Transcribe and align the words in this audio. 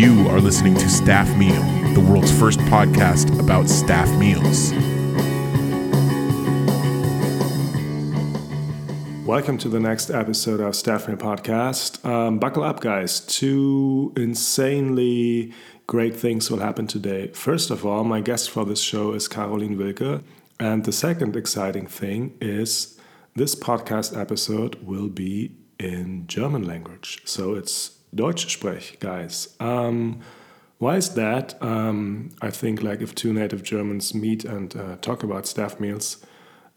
You 0.00 0.26
are 0.28 0.40
listening 0.40 0.76
to 0.76 0.88
Staff 0.88 1.36
Meal, 1.36 1.62
the 1.92 2.00
world's 2.00 2.32
first 2.32 2.58
podcast 2.60 3.38
about 3.38 3.68
staff 3.68 4.08
meals. 4.18 4.72
Welcome 9.26 9.58
to 9.58 9.68
the 9.68 9.78
next 9.78 10.08
episode 10.08 10.60
of 10.60 10.74
Staff 10.74 11.06
Meal 11.06 11.18
Podcast. 11.18 12.02
Um, 12.02 12.38
buckle 12.38 12.62
up, 12.62 12.80
guys. 12.80 13.20
Two 13.20 14.14
insanely 14.16 15.52
great 15.86 16.16
things 16.16 16.50
will 16.50 16.60
happen 16.60 16.86
today. 16.86 17.26
First 17.34 17.70
of 17.70 17.84
all, 17.84 18.02
my 18.02 18.22
guest 18.22 18.48
for 18.48 18.64
this 18.64 18.80
show 18.80 19.12
is 19.12 19.28
Caroline 19.28 19.76
Wilke. 19.76 20.22
And 20.58 20.86
the 20.86 20.92
second 20.92 21.36
exciting 21.36 21.86
thing 21.86 22.38
is 22.40 22.98
this 23.36 23.54
podcast 23.54 24.18
episode 24.18 24.76
will 24.76 25.08
be 25.10 25.56
in 25.78 26.26
German 26.26 26.66
language. 26.66 27.20
So 27.26 27.54
it's 27.54 27.99
Deutsch 28.14 28.52
sprech, 28.52 28.98
guys. 29.00 29.56
Um, 29.60 30.20
why 30.78 30.96
is 30.96 31.14
that? 31.14 31.62
Um, 31.62 32.30
I 32.40 32.50
think 32.50 32.82
like 32.82 33.02
if 33.02 33.14
two 33.14 33.32
native 33.32 33.62
Germans 33.62 34.14
meet 34.14 34.44
and 34.44 34.74
uh, 34.76 34.96
talk 34.96 35.22
about 35.22 35.46
staff 35.46 35.78
meals, 35.78 36.24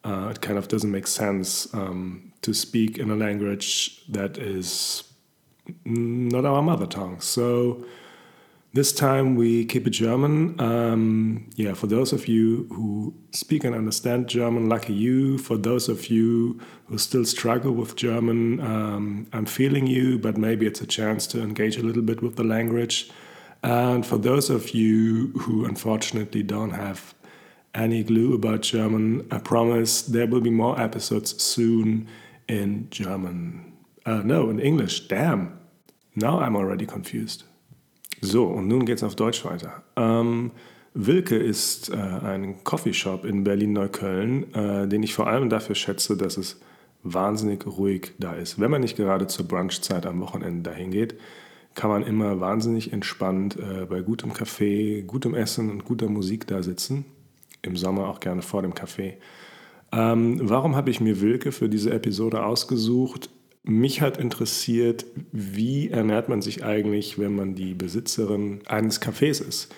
uh, 0.03 0.27
it 0.31 0.41
kind 0.41 0.57
of 0.57 0.67
doesn't 0.67 0.91
make 0.91 1.07
sense 1.07 1.73
um, 1.73 2.33
to 2.41 2.53
speak 2.53 2.97
in 2.97 3.09
a 3.09 3.15
language 3.15 4.05
that 4.09 4.37
is 4.37 5.03
not 5.85 6.45
our 6.45 6.61
mother 6.61 6.85
tongue. 6.85 7.21
So 7.21 7.85
this 8.73 8.91
time 8.91 9.35
we 9.35 9.65
keep 9.65 9.85
it 9.85 9.91
German. 9.91 10.59
Um, 10.59 11.49
yeah, 11.55 11.75
for 11.75 11.85
those 11.85 12.11
of 12.11 12.27
you 12.27 12.67
who 12.71 13.13
speak 13.31 13.63
and 13.63 13.75
understand 13.75 14.27
German, 14.27 14.67
lucky 14.67 14.93
you. 14.93 15.37
For 15.37 15.57
those 15.57 15.89
of 15.89 16.07
you 16.07 16.59
who 16.87 16.97
still 16.97 17.23
struggle 17.23 17.71
with 17.71 17.95
German, 17.95 18.59
um, 18.61 19.27
I'm 19.31 19.45
feeling 19.45 19.85
you, 19.85 20.17
but 20.17 20.37
maybe 20.37 20.65
it's 20.65 20.81
a 20.81 20.87
chance 20.87 21.27
to 21.27 21.41
engage 21.41 21.77
a 21.77 21.83
little 21.83 22.01
bit 22.01 22.23
with 22.23 22.35
the 22.35 22.43
language. 22.43 23.11
And 23.61 24.03
for 24.05 24.17
those 24.17 24.49
of 24.49 24.71
you 24.71 25.27
who 25.41 25.65
unfortunately 25.65 26.41
don't 26.41 26.71
have 26.71 27.13
any 27.75 28.03
clue 28.03 28.33
about 28.33 28.61
German, 28.61 29.27
I 29.29 29.37
promise 29.37 30.01
there 30.01 30.25
will 30.25 30.41
be 30.41 30.49
more 30.49 30.79
episodes 30.81 31.41
soon 31.41 32.07
in 32.47 32.87
German. 32.89 33.71
Uh, 34.03 34.23
no, 34.23 34.49
in 34.49 34.59
English. 34.59 35.07
Damn. 35.07 35.59
Now 36.15 36.39
I'm 36.39 36.55
already 36.55 36.87
confused. 36.87 37.43
So, 38.23 38.45
und 38.45 38.67
nun 38.67 38.85
geht's 38.85 39.03
auf 39.03 39.15
Deutsch 39.15 39.43
weiter. 39.43 39.83
Ähm, 39.97 40.51
Wilke 40.93 41.35
ist 41.35 41.89
äh, 41.89 41.95
ein 41.95 42.63
Coffeeshop 42.63 43.25
in 43.25 43.43
Berlin-Neukölln, 43.43 44.53
äh, 44.53 44.87
den 44.87 45.03
ich 45.03 45.13
vor 45.13 45.27
allem 45.27 45.49
dafür 45.49 45.75
schätze, 45.75 46.15
dass 46.15 46.37
es 46.37 46.61
wahnsinnig 47.03 47.65
ruhig 47.65 48.13
da 48.19 48.33
ist. 48.33 48.61
Wenn 48.61 48.71
man 48.71 48.81
nicht 48.81 48.95
gerade 48.95 49.27
zur 49.27 49.47
Brunchzeit 49.47 50.05
am 50.05 50.21
Wochenende 50.21 50.69
dahin 50.69 50.91
geht, 50.91 51.15
kann 51.75 51.89
man 51.89 52.03
immer 52.03 52.39
wahnsinnig 52.39 52.93
entspannt 52.93 53.57
äh, 53.57 53.85
bei 53.85 54.01
gutem 54.01 54.33
Kaffee, 54.33 55.01
gutem 55.01 55.33
Essen 55.33 55.69
und 55.69 55.83
guter 55.83 56.07
Musik 56.07 56.47
da 56.47 56.63
sitzen. 56.63 57.05
Im 57.61 57.75
Sommer 57.75 58.07
auch 58.07 58.21
gerne 58.21 58.41
vor 58.41 58.61
dem 58.61 58.73
Kaffee. 58.73 59.17
Ähm, 59.91 60.39
warum 60.43 60.75
habe 60.75 60.89
ich 60.89 61.01
mir 61.01 61.19
Wilke 61.19 61.51
für 61.51 61.67
diese 61.67 61.91
Episode 61.91 62.45
ausgesucht? 62.45 63.29
Mich 63.63 64.01
hat 64.01 64.17
interessiert, 64.17 65.05
wie 65.31 65.89
ernährt 65.89 66.27
man 66.27 66.41
sich 66.41 66.65
eigentlich, 66.65 67.17
wenn 67.17 67.35
man 67.35 67.55
die 67.55 67.73
Besitzerin 67.73 68.59
eines 68.65 69.01
Cafés 69.01 69.41
ist. 69.41 69.73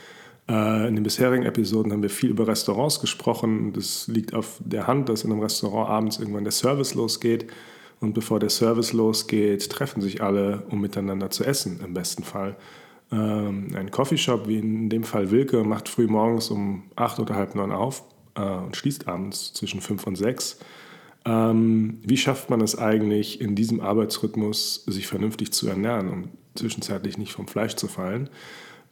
Äh, 0.50 0.88
in 0.88 0.96
den 0.96 1.04
bisherigen 1.04 1.44
Episoden 1.44 1.92
haben 1.92 2.02
wir 2.02 2.10
viel 2.10 2.32
über 2.32 2.48
Restaurants 2.48 3.00
gesprochen. 3.00 3.74
Das 3.74 4.08
liegt 4.08 4.34
auf 4.34 4.60
der 4.60 4.88
Hand, 4.88 5.10
dass 5.10 5.24
in 5.24 5.32
einem 5.32 5.42
Restaurant 5.42 5.90
abends 5.90 6.18
irgendwann 6.18 6.44
der 6.44 6.52
Service 6.52 6.96
losgeht. 6.96 7.46
Und 8.00 8.14
bevor 8.14 8.40
der 8.40 8.50
Service 8.50 8.92
losgeht, 8.92 9.70
treffen 9.70 10.02
sich 10.02 10.22
alle, 10.22 10.64
um 10.70 10.82
miteinander 10.82 11.30
zu 11.30 11.44
essen, 11.44 11.80
im 11.84 11.94
besten 11.94 12.24
Fall. 12.24 12.56
Ähm, 13.12 13.68
ein 13.76 13.92
Coffeeshop, 13.92 14.48
wie 14.48 14.58
in 14.58 14.90
dem 14.90 15.04
Fall 15.04 15.30
Wilke, 15.30 15.64
macht 15.64 15.90
früh 15.90 16.08
morgens 16.08 16.50
um 16.50 16.84
acht 16.96 17.20
oder 17.20 17.36
halb 17.36 17.54
neun 17.54 17.72
auf 17.72 18.04
äh, 18.36 18.42
und 18.42 18.76
schließt 18.76 19.08
abends 19.08 19.54
zwischen 19.54 19.80
fünf 19.80 20.06
und 20.08 20.16
sechs. 20.16 20.60
Ähm, 21.26 22.00
wie 22.04 22.18
schafft 22.18 22.50
man 22.50 22.62
es 22.62 22.78
eigentlich, 22.78 23.42
in 23.42 23.56
diesem 23.56 23.82
Arbeitsrhythmus 23.82 24.84
sich 24.86 25.08
vernünftig 25.08 25.52
zu 25.52 25.68
ernähren, 25.68 26.10
um 26.10 26.30
zwischenzeitlich 26.54 27.18
nicht 27.18 27.34
vom 27.34 27.48
Fleisch 27.48 27.76
zu 27.76 27.88
fallen? 27.88 28.30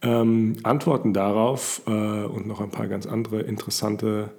Ähm, 0.02 0.56
Antworten 0.64 1.14
darauf 1.14 1.82
äh, 1.86 1.90
und 1.90 2.46
noch 2.46 2.60
ein 2.60 2.70
paar 2.70 2.88
ganz 2.88 3.06
andere 3.06 3.40
interessante 3.40 4.30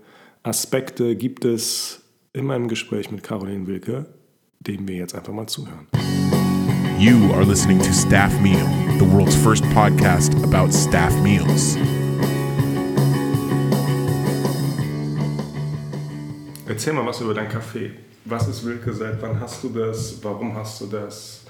Aspekte 0.44 1.16
gibt 1.16 1.44
es 1.44 2.04
in 2.34 2.46
meinem 2.46 2.68
Gespräch 2.68 3.10
mit 3.10 3.24
Caroline 3.24 3.66
Wilke, 3.66 4.06
dem 4.60 4.88
wir 4.88 4.96
jetzt 4.96 5.16
einfach 5.16 5.34
mal 5.34 5.48
zuhören. 5.48 5.88
You 7.00 7.34
are 7.34 7.44
listening 7.44 7.80
to 7.80 7.92
Staff 7.92 8.40
Meal, 8.42 8.66
the 9.00 9.06
world's 9.12 9.36
first 9.36 9.64
podcast 9.74 10.36
about 10.44 10.72
staff 10.72 11.14
meals. 11.24 11.78
Erzähl 16.76 16.92
mal 16.92 17.06
was 17.06 17.22
über 17.22 17.34
dein 17.34 17.48
Café. 17.48 17.92
Was 18.26 18.50
ist 18.50 18.66
Wilke? 18.66 18.92
Seit 18.92 19.22
wann 19.22 19.40
hast 19.40 19.64
du 19.64 19.70
das? 19.70 20.22
Warum 20.22 20.54
hast 20.58 20.82
du 20.82 20.88
das? 20.88 21.46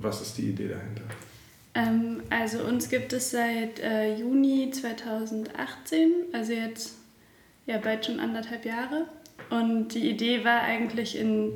Was 0.00 0.22
ist 0.22 0.38
die 0.38 0.48
Idee 0.48 0.68
dahinter? 0.68 1.02
Ähm, 1.74 2.22
also 2.30 2.60
uns 2.60 2.88
gibt 2.88 3.12
es 3.12 3.32
seit 3.32 3.80
äh, 3.80 4.14
Juni 4.14 4.70
2018, 4.70 6.10
also 6.32 6.54
jetzt 6.54 6.94
ja 7.66 7.76
bald 7.76 8.06
schon 8.06 8.18
anderthalb 8.18 8.64
Jahre. 8.64 9.08
Und 9.50 9.88
die 9.88 10.08
Idee 10.08 10.42
war 10.42 10.62
eigentlich 10.62 11.18
in 11.18 11.52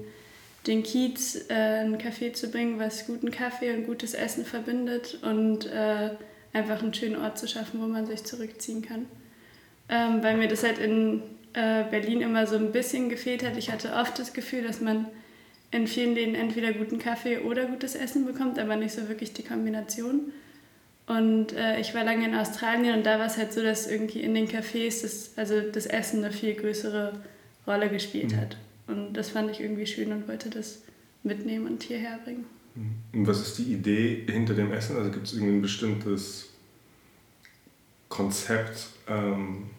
den 0.66 0.82
Kiez 0.82 1.46
äh, 1.48 1.84
ein 1.86 1.96
Café 1.96 2.34
zu 2.34 2.50
bringen, 2.50 2.78
was 2.78 3.06
guten 3.06 3.30
Kaffee 3.30 3.74
und 3.74 3.86
gutes 3.86 4.12
Essen 4.12 4.44
verbindet 4.44 5.20
und 5.22 5.64
äh, 5.64 6.10
einfach 6.52 6.82
einen 6.82 6.92
schönen 6.92 7.16
Ort 7.16 7.38
zu 7.38 7.48
schaffen, 7.48 7.80
wo 7.80 7.86
man 7.86 8.04
sich 8.04 8.24
zurückziehen 8.24 8.82
kann. 8.82 9.06
Ähm, 9.88 10.22
weil 10.22 10.36
mir 10.36 10.48
das 10.48 10.62
halt 10.64 10.78
in 10.78 11.22
äh, 11.56 11.84
Berlin 11.90 12.20
immer 12.20 12.46
so 12.46 12.56
ein 12.56 12.70
bisschen 12.70 13.08
gefehlt 13.08 13.42
hat. 13.42 13.56
Ich 13.56 13.72
hatte 13.72 13.94
oft 13.94 14.18
das 14.18 14.34
Gefühl, 14.34 14.62
dass 14.62 14.82
man 14.82 15.06
in 15.70 15.86
vielen 15.86 16.14
Läden 16.14 16.34
entweder 16.34 16.72
guten 16.72 16.98
Kaffee 16.98 17.38
oder 17.38 17.64
gutes 17.64 17.94
Essen 17.94 18.26
bekommt, 18.26 18.58
aber 18.58 18.76
nicht 18.76 18.92
so 18.94 19.08
wirklich 19.08 19.32
die 19.32 19.42
Kombination. 19.42 20.32
Und 21.06 21.54
äh, 21.54 21.80
ich 21.80 21.94
war 21.94 22.04
lange 22.04 22.26
in 22.26 22.34
Australien 22.34 22.98
und 22.98 23.06
da 23.06 23.18
war 23.18 23.26
es 23.26 23.38
halt 23.38 23.54
so, 23.54 23.62
dass 23.62 23.90
irgendwie 23.90 24.20
in 24.20 24.34
den 24.34 24.48
Cafés 24.48 25.00
das, 25.02 25.32
also 25.36 25.60
das 25.60 25.86
Essen 25.86 26.22
eine 26.22 26.32
viel 26.32 26.54
größere 26.54 27.20
Rolle 27.66 27.88
gespielt 27.88 28.32
mhm. 28.32 28.36
hat. 28.36 28.56
Und 28.86 29.14
das 29.14 29.30
fand 29.30 29.50
ich 29.50 29.60
irgendwie 29.60 29.86
schön 29.86 30.12
und 30.12 30.28
wollte 30.28 30.50
das 30.50 30.82
mitnehmen 31.22 31.66
und 31.66 31.82
hierher 31.82 32.18
bringen. 32.22 32.44
Mhm. 32.74 33.20
Und 33.20 33.26
was 33.26 33.40
ist 33.40 33.56
die 33.58 33.72
Idee 33.72 34.26
hinter 34.28 34.52
dem 34.52 34.72
Essen? 34.72 34.96
Also 34.96 35.10
gibt 35.10 35.26
es 35.26 35.32
irgendwie 35.32 35.54
ein 35.54 35.62
bestimmtes 35.62 36.50
Konzept? 38.10 38.88
Ähm 39.08 39.70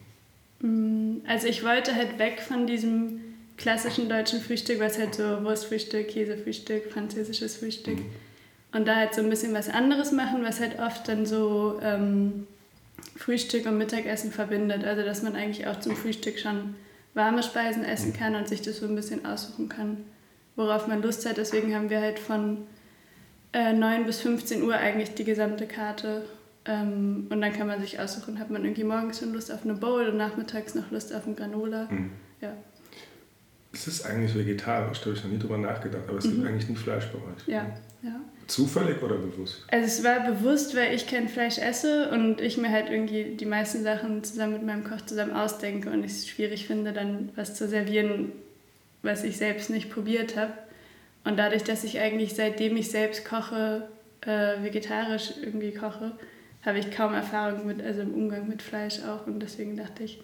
also 0.60 1.46
ich 1.46 1.64
wollte 1.64 1.94
halt 1.94 2.18
weg 2.18 2.40
von 2.40 2.66
diesem 2.66 3.20
klassischen 3.56 4.08
deutschen 4.08 4.40
Frühstück, 4.40 4.80
was 4.80 4.98
halt 4.98 5.14
so 5.14 5.44
Wurstfrühstück, 5.44 6.08
Käsefrühstück, 6.08 6.90
französisches 6.90 7.56
Frühstück. 7.56 7.98
Mhm. 7.98 8.06
Und 8.72 8.86
da 8.86 8.96
halt 8.96 9.14
so 9.14 9.22
ein 9.22 9.30
bisschen 9.30 9.54
was 9.54 9.68
anderes 9.68 10.12
machen, 10.12 10.44
was 10.44 10.60
halt 10.60 10.78
oft 10.78 11.08
dann 11.08 11.26
so 11.26 11.80
ähm, 11.82 12.46
Frühstück 13.16 13.66
und 13.66 13.78
Mittagessen 13.78 14.32
verbindet. 14.32 14.84
Also 14.84 15.02
dass 15.02 15.22
man 15.22 15.36
eigentlich 15.36 15.66
auch 15.66 15.80
zum 15.80 15.96
Frühstück 15.96 16.38
schon 16.38 16.74
warme 17.14 17.42
Speisen 17.42 17.84
essen 17.84 18.12
kann 18.12 18.34
und 18.34 18.48
sich 18.48 18.62
das 18.62 18.78
so 18.78 18.86
ein 18.86 18.94
bisschen 18.94 19.26
aussuchen 19.26 19.68
kann, 19.68 20.04
worauf 20.56 20.86
man 20.86 21.02
Lust 21.02 21.28
hat. 21.28 21.36
Deswegen 21.36 21.74
haben 21.74 21.90
wir 21.90 22.00
halt 22.00 22.18
von 22.18 22.66
äh, 23.52 23.72
9 23.72 24.06
bis 24.06 24.20
15 24.20 24.62
Uhr 24.62 24.74
eigentlich 24.74 25.14
die 25.14 25.24
gesamte 25.24 25.66
Karte 25.66 26.24
ähm, 26.68 27.26
und 27.30 27.40
dann 27.40 27.52
kann 27.52 27.66
man 27.66 27.80
sich 27.80 27.98
aussuchen, 27.98 28.38
hat 28.38 28.50
man 28.50 28.62
irgendwie 28.62 28.84
morgens 28.84 29.18
schon 29.18 29.32
Lust 29.32 29.50
auf 29.50 29.64
eine 29.64 29.74
Bowl 29.74 30.06
und 30.06 30.18
nachmittags 30.18 30.74
noch 30.74 30.90
Lust 30.90 31.14
auf 31.14 31.26
ein 31.26 31.34
Granola. 31.34 31.88
Mhm. 31.90 32.10
Ja. 32.42 32.52
Es 33.72 33.88
ist 33.88 34.04
eigentlich 34.04 34.34
vegetarisch, 34.34 35.00
da 35.00 35.06
habe 35.06 35.16
ich 35.16 35.24
noch 35.24 35.30
nie 35.30 35.38
drüber 35.38 35.56
nachgedacht, 35.56 36.04
aber 36.08 36.18
es 36.18 36.26
mhm. 36.26 36.36
gibt 36.36 36.46
eigentlich 36.46 36.68
nicht 36.68 36.80
Fleisch 36.80 37.06
bei 37.06 37.18
euch. 37.18 37.46
Ja, 37.46 37.66
ja. 38.02 38.20
Zufällig 38.46 39.02
oder 39.02 39.16
bewusst? 39.16 39.64
Also 39.70 39.86
es 39.86 40.04
war 40.04 40.20
bewusst, 40.30 40.76
weil 40.76 40.94
ich 40.94 41.06
kein 41.06 41.28
Fleisch 41.28 41.58
esse 41.58 42.10
und 42.10 42.40
ich 42.40 42.58
mir 42.58 42.70
halt 42.70 42.90
irgendwie 42.90 43.36
die 43.36 43.46
meisten 43.46 43.82
Sachen 43.82 44.22
zusammen 44.24 44.54
mit 44.54 44.64
meinem 44.64 44.84
Koch 44.84 45.00
zusammen 45.02 45.32
ausdenke 45.32 45.90
und 45.90 46.04
ich 46.04 46.12
es 46.12 46.28
schwierig 46.28 46.66
finde, 46.66 46.92
dann 46.92 47.30
was 47.34 47.54
zu 47.54 47.66
servieren, 47.66 48.32
was 49.02 49.24
ich 49.24 49.38
selbst 49.38 49.70
nicht 49.70 49.90
probiert 49.90 50.36
habe. 50.36 50.52
Und 51.24 51.38
dadurch, 51.38 51.64
dass 51.64 51.84
ich 51.84 51.98
eigentlich 51.98 52.34
seitdem 52.34 52.76
ich 52.76 52.90
selbst 52.90 53.24
koche, 53.26 53.88
äh, 54.22 54.62
vegetarisch 54.62 55.34
irgendwie 55.42 55.72
koche, 55.72 56.12
habe 56.62 56.78
ich 56.78 56.90
kaum 56.90 57.14
Erfahrung 57.14 57.66
mit, 57.66 57.82
also 57.82 58.02
im 58.02 58.14
Umgang 58.14 58.48
mit 58.48 58.62
Fleisch 58.62 59.00
auch. 59.04 59.26
Und 59.26 59.40
deswegen 59.40 59.76
dachte 59.76 60.04
ich, 60.04 60.20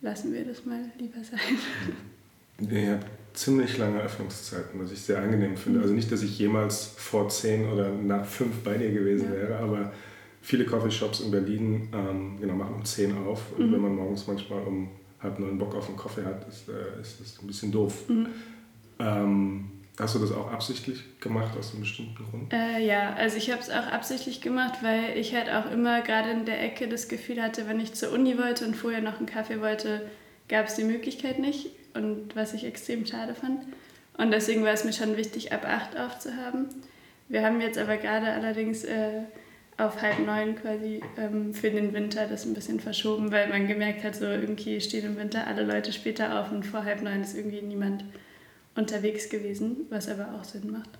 lassen 0.00 0.32
wir 0.32 0.44
das 0.44 0.64
mal 0.64 0.80
lieber 0.98 1.22
sein. 1.22 2.70
Ihr 2.70 2.92
habt 2.92 3.06
ziemlich 3.34 3.76
lange 3.76 4.00
Öffnungszeiten, 4.00 4.80
was 4.80 4.92
ich 4.92 5.00
sehr 5.00 5.18
angenehm 5.18 5.56
finde. 5.56 5.80
Also 5.80 5.92
nicht, 5.92 6.10
dass 6.10 6.22
ich 6.22 6.38
jemals 6.38 6.94
vor 6.96 7.28
zehn 7.28 7.68
oder 7.68 7.90
nach 7.90 8.24
fünf 8.24 8.62
bei 8.64 8.78
dir 8.78 8.90
gewesen 8.90 9.28
ja. 9.28 9.34
wäre, 9.34 9.56
aber 9.58 9.92
viele 10.40 10.64
Coffeeshops 10.64 11.20
in 11.20 11.30
Berlin 11.30 11.88
ähm, 11.92 12.38
genau, 12.40 12.54
machen 12.54 12.76
um 12.76 12.84
zehn 12.84 13.14
auf. 13.26 13.52
Und 13.58 13.68
mhm. 13.68 13.72
wenn 13.74 13.80
man 13.82 13.96
morgens 13.96 14.26
manchmal 14.26 14.62
um 14.62 14.88
halb 15.20 15.38
neun 15.38 15.58
Bock 15.58 15.74
auf 15.74 15.88
einen 15.88 15.98
Kaffee 15.98 16.24
hat, 16.24 16.48
ist, 16.48 16.68
äh, 16.68 17.00
ist 17.00 17.20
das 17.20 17.38
ein 17.42 17.46
bisschen 17.46 17.72
doof. 17.72 18.08
Mhm. 18.08 18.28
Ähm, 18.98 19.70
Hast 19.98 20.14
du 20.14 20.18
das 20.18 20.30
auch 20.30 20.52
absichtlich 20.52 21.02
gemacht 21.20 21.56
aus 21.58 21.72
einem 21.72 21.80
bestimmten 21.80 22.14
Grund? 22.30 22.52
Äh, 22.52 22.86
ja, 22.86 23.14
also 23.14 23.38
ich 23.38 23.50
habe 23.50 23.62
es 23.62 23.70
auch 23.70 23.86
absichtlich 23.86 24.42
gemacht, 24.42 24.80
weil 24.82 25.16
ich 25.16 25.34
halt 25.34 25.48
auch 25.48 25.70
immer 25.70 26.02
gerade 26.02 26.30
in 26.30 26.44
der 26.44 26.62
Ecke 26.62 26.86
das 26.86 27.08
Gefühl 27.08 27.42
hatte, 27.42 27.66
wenn 27.66 27.80
ich 27.80 27.94
zur 27.94 28.12
Uni 28.12 28.36
wollte 28.36 28.66
und 28.66 28.76
vorher 28.76 29.00
noch 29.00 29.16
einen 29.16 29.26
Kaffee 29.26 29.60
wollte, 29.62 30.02
gab 30.48 30.66
es 30.66 30.74
die 30.74 30.84
Möglichkeit 30.84 31.38
nicht 31.38 31.70
und 31.94 32.36
was 32.36 32.52
ich 32.52 32.64
extrem 32.64 33.06
schade 33.06 33.34
fand. 33.34 33.62
Und 34.18 34.32
deswegen 34.32 34.64
war 34.64 34.72
es 34.72 34.84
mir 34.84 34.92
schon 34.92 35.16
wichtig, 35.16 35.52
ab 35.52 35.66
8 35.66 35.98
aufzuhaben. 35.98 36.66
Wir 37.28 37.42
haben 37.42 37.60
jetzt 37.62 37.78
aber 37.78 37.96
gerade 37.96 38.26
allerdings 38.32 38.84
äh, 38.84 39.22
auf 39.78 40.00
halb 40.00 40.24
neun 40.24 40.56
quasi 40.56 41.00
ähm, 41.18 41.52
für 41.52 41.70
den 41.70 41.92
Winter 41.92 42.26
das 42.26 42.44
ein 42.44 42.54
bisschen 42.54 42.80
verschoben, 42.80 43.32
weil 43.32 43.48
man 43.48 43.66
gemerkt 43.66 44.04
hat, 44.04 44.14
so 44.14 44.26
irgendwie 44.26 44.80
stehen 44.80 45.06
im 45.06 45.16
Winter 45.16 45.46
alle 45.46 45.64
Leute 45.64 45.92
später 45.92 46.40
auf 46.40 46.52
und 46.52 46.64
vor 46.64 46.84
halb 46.84 47.02
neun 47.02 47.22
ist 47.22 47.36
irgendwie 47.36 47.62
niemand 47.62 48.04
unterwegs 48.76 49.28
gewesen, 49.28 49.86
was 49.90 50.08
aber 50.08 50.34
auch 50.34 50.44
Sinn 50.44 50.70
macht. 50.70 50.90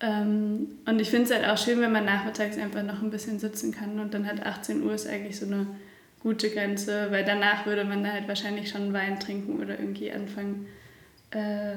Ähm, 0.00 0.78
und 0.86 1.00
ich 1.00 1.10
finde 1.10 1.24
es 1.24 1.34
halt 1.34 1.46
auch 1.46 1.58
schön, 1.58 1.80
wenn 1.80 1.92
man 1.92 2.06
nachmittags 2.06 2.56
einfach 2.56 2.82
noch 2.82 3.02
ein 3.02 3.10
bisschen 3.10 3.38
sitzen 3.38 3.72
kann 3.72 4.00
und 4.00 4.14
dann 4.14 4.26
halt 4.26 4.44
18 4.44 4.82
Uhr 4.82 4.94
ist 4.94 5.06
eigentlich 5.06 5.38
so 5.38 5.46
eine 5.46 5.66
gute 6.20 6.50
Grenze, 6.50 7.08
weil 7.10 7.24
danach 7.24 7.66
würde 7.66 7.84
man 7.84 8.02
da 8.02 8.12
halt 8.12 8.28
wahrscheinlich 8.28 8.70
schon 8.70 8.92
Wein 8.92 9.20
trinken 9.20 9.60
oder 9.60 9.78
irgendwie 9.78 10.10
anfangen, 10.10 10.66
äh, 11.32 11.74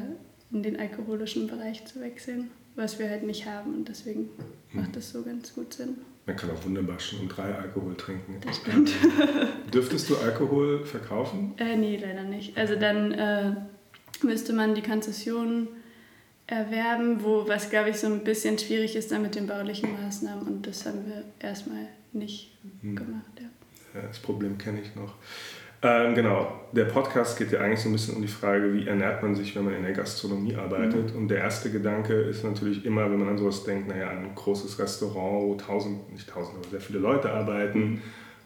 in 0.52 0.64
den 0.64 0.80
alkoholischen 0.80 1.48
Bereich 1.48 1.86
zu 1.86 2.00
wechseln, 2.00 2.52
was 2.76 3.00
wir 3.00 3.10
halt 3.10 3.24
nicht 3.24 3.46
haben 3.46 3.74
und 3.74 3.90
deswegen 3.90 4.30
hm. 4.70 4.82
macht 4.82 4.96
das 4.96 5.12
so 5.12 5.24
ganz 5.24 5.54
gut 5.54 5.74
Sinn. 5.74 5.98
Man 6.26 6.38
kann 6.38 6.52
auch 6.52 6.64
wunderbar 6.64 7.00
schon 7.02 7.20
um 7.20 7.28
drei 7.28 7.54
Alkohol 7.54 7.96
trinken. 7.96 8.38
Das 8.46 8.56
stimmt. 8.56 8.92
Dürftest 9.74 10.10
du 10.10 10.16
Alkohol 10.16 10.86
verkaufen? 10.86 11.54
Äh, 11.58 11.76
nee, 11.76 11.98
leider 11.98 12.24
nicht. 12.24 12.58
Also 12.58 12.78
dann 12.78 13.12
äh, 13.12 13.52
müsste 14.24 14.54
man 14.54 14.76
die 14.76 14.82
Konzession 14.82 15.68
erwerben, 16.48 17.24
wo 17.24 17.48
was 17.48 17.70
glaube 17.70 17.90
ich 17.90 17.98
so 17.98 18.08
ein 18.08 18.24
bisschen 18.24 18.58
schwierig 18.58 18.96
ist 18.96 19.12
dann 19.12 19.22
mit 19.22 19.36
den 19.36 19.48
baulichen 19.48 19.90
Maßnahmen 19.94 20.46
und 20.46 20.68
das 20.68 20.86
haben 20.86 21.06
wir 21.06 21.24
erstmal 21.40 21.88
nicht 22.12 22.52
hm. 22.82 22.96
gemacht. 22.96 23.32
Ja. 23.40 24.00
ja 24.00 24.08
das 24.08 24.20
Problem 24.20 24.58
kenne 24.58 24.82
ich 24.82 24.96
noch. 24.96 25.16
Ähm, 25.86 26.16
genau, 26.16 26.62
der 26.72 26.86
Podcast 26.86 27.38
geht 27.38 27.52
ja 27.52 27.60
eigentlich 27.60 27.82
so 27.82 27.90
ein 27.90 27.92
bisschen 27.92 28.16
um 28.16 28.22
die 28.22 28.30
Frage, 28.30 28.74
wie 28.74 28.88
ernährt 28.88 29.22
man 29.22 29.36
sich, 29.36 29.54
wenn 29.54 29.66
man 29.66 29.74
in 29.74 29.84
der 29.84 29.92
Gastronomie 29.92 30.56
arbeitet. 30.56 31.14
Mhm. 31.14 31.18
Und 31.18 31.28
der 31.28 31.40
erste 31.40 31.72
Gedanke 31.72 32.14
ist 32.14 32.46
natürlich 32.46 32.86
immer, 32.86 33.12
wenn 33.12 33.20
man 33.20 33.28
an 33.28 33.38
sowas 33.38 33.66
denkt, 33.66 33.90
naja, 33.90 34.10
ein 34.10 34.34
großes 34.34 34.80
Restaurant, 34.80 35.44
wo 35.44 35.56
tausend, 35.56 36.10
nicht 36.14 36.30
tausend, 36.30 36.58
aber 36.58 36.70
sehr 36.70 36.80
viele 36.80 37.00
Leute 37.00 37.34
arbeiten 37.34 38.02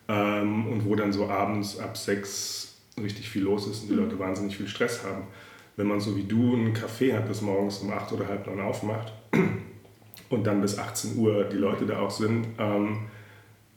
ähm, 0.07 0.67
und 0.67 0.85
wo 0.85 0.95
dann 0.95 1.13
so 1.13 1.29
abends 1.29 1.77
ab 1.77 1.95
sechs 1.95 2.75
richtig 2.99 3.29
viel 3.29 3.43
los 3.43 3.67
ist 3.67 3.83
und 3.83 3.89
die 3.89 3.93
mhm. 3.93 4.05
Leute 4.05 4.17
wahnsinnig 4.17 4.57
viel 4.57 4.67
Stress 4.67 5.03
haben 5.03 5.27
wenn 5.77 5.87
man 5.87 5.99
so 5.99 6.17
wie 6.17 6.23
du 6.23 6.53
einen 6.53 6.73
Café 6.73 7.13
hat, 7.13 7.29
das 7.29 7.41
morgens 7.41 7.77
um 7.79 7.91
8 7.91 8.11
oder 8.11 8.27
halb 8.27 8.47
neun 8.47 8.59
aufmacht 8.59 9.13
und 10.29 10.45
dann 10.45 10.59
bis 10.59 10.77
18 10.77 11.17
Uhr 11.17 11.45
die 11.45 11.57
Leute 11.57 11.85
da 11.85 11.99
auch 11.99 12.11
sind, 12.11 12.47
ähm, 12.57 13.05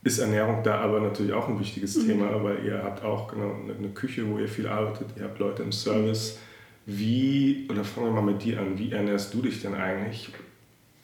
ist 0.03 0.19
Ernährung 0.19 0.63
da 0.65 0.77
aber 0.79 1.01
natürlich 1.01 1.33
auch 1.35 1.49
ein 1.49 1.61
wichtiges 1.61 1.97
mhm. 1.97 2.07
Thema, 2.07 2.43
weil 2.43 2.65
ihr 2.65 2.83
habt 2.83 3.05
auch 3.05 3.29
genau 3.29 3.55
eine 3.79 3.91
Küche, 3.91 4.27
wo 4.29 4.39
ihr 4.39 4.49
viel 4.49 4.67
arbeitet, 4.67 5.09
ihr 5.17 5.25
habt 5.25 5.39
Leute 5.39 5.63
im 5.63 5.73
Service. 5.73 6.39
Wie, 6.87 7.69
oder 7.71 7.85
fangen 7.85 8.07
wir 8.07 8.23
mal 8.23 8.33
mit 8.33 8.43
dir 8.43 8.59
an, 8.59 8.79
wie 8.79 8.91
ernährst 8.93 9.35
du 9.35 9.43
dich 9.43 9.61
denn 9.61 9.75
eigentlich 9.75 10.31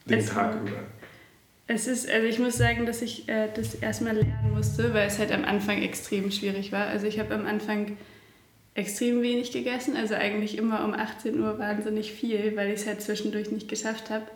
den 0.07 0.19
es 0.19 0.31
Tag 0.31 0.55
über? 0.55 0.79
Es 1.67 1.87
ist, 1.87 2.09
also 2.09 2.27
ich 2.27 2.39
muss 2.39 2.57
sagen, 2.57 2.87
dass 2.87 3.03
ich 3.03 3.29
äh, 3.29 3.49
das 3.55 3.75
erstmal 3.75 4.15
lernen 4.15 4.55
musste, 4.55 4.95
weil 4.95 5.09
es 5.09 5.19
halt 5.19 5.31
am 5.31 5.45
Anfang 5.45 5.83
extrem 5.83 6.31
schwierig 6.31 6.73
war. 6.73 6.87
Also 6.87 7.07
ich 7.07 7.19
habe 7.19 7.35
am 7.35 7.45
Anfang 7.45 7.99
extrem 8.77 9.23
wenig 9.23 9.53
gegessen, 9.53 9.97
also 9.97 10.15
eigentlich 10.15 10.59
immer 10.59 10.85
um 10.85 10.93
18 10.93 11.41
Uhr 11.41 11.59
wahnsinnig 11.59 12.13
viel, 12.13 12.55
weil 12.57 12.69
ich 12.69 12.81
es 12.81 12.87
halt 12.87 13.01
zwischendurch 13.01 13.51
nicht 13.51 13.69
geschafft 13.69 14.11
habe. 14.11 14.27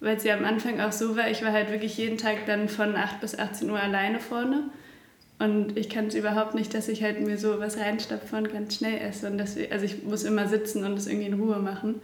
Weil 0.00 0.16
es 0.16 0.24
ja 0.24 0.36
am 0.36 0.44
Anfang 0.44 0.80
auch 0.80 0.92
so 0.92 1.16
war, 1.16 1.30
ich 1.30 1.42
war 1.42 1.52
halt 1.52 1.70
wirklich 1.70 1.96
jeden 1.96 2.18
Tag 2.18 2.46
dann 2.46 2.68
von 2.68 2.96
8 2.96 3.20
bis 3.20 3.38
18 3.38 3.70
Uhr 3.70 3.78
alleine 3.78 4.20
vorne. 4.20 4.64
Und 5.38 5.76
ich 5.76 5.90
kann 5.90 6.06
es 6.06 6.14
überhaupt 6.14 6.54
nicht, 6.54 6.72
dass 6.72 6.88
ich 6.88 7.02
halt 7.02 7.20
mir 7.20 7.36
so 7.36 7.60
was 7.60 7.78
reinstopfe 7.78 8.36
und 8.36 8.52
ganz 8.52 8.76
schnell 8.76 8.98
esse. 8.98 9.26
Und 9.26 9.36
das, 9.36 9.56
also 9.70 9.84
ich 9.84 10.02
muss 10.02 10.24
immer 10.24 10.48
sitzen 10.48 10.84
und 10.84 10.96
es 10.96 11.06
irgendwie 11.06 11.26
in 11.26 11.34
Ruhe 11.34 11.58
machen. 11.58 12.00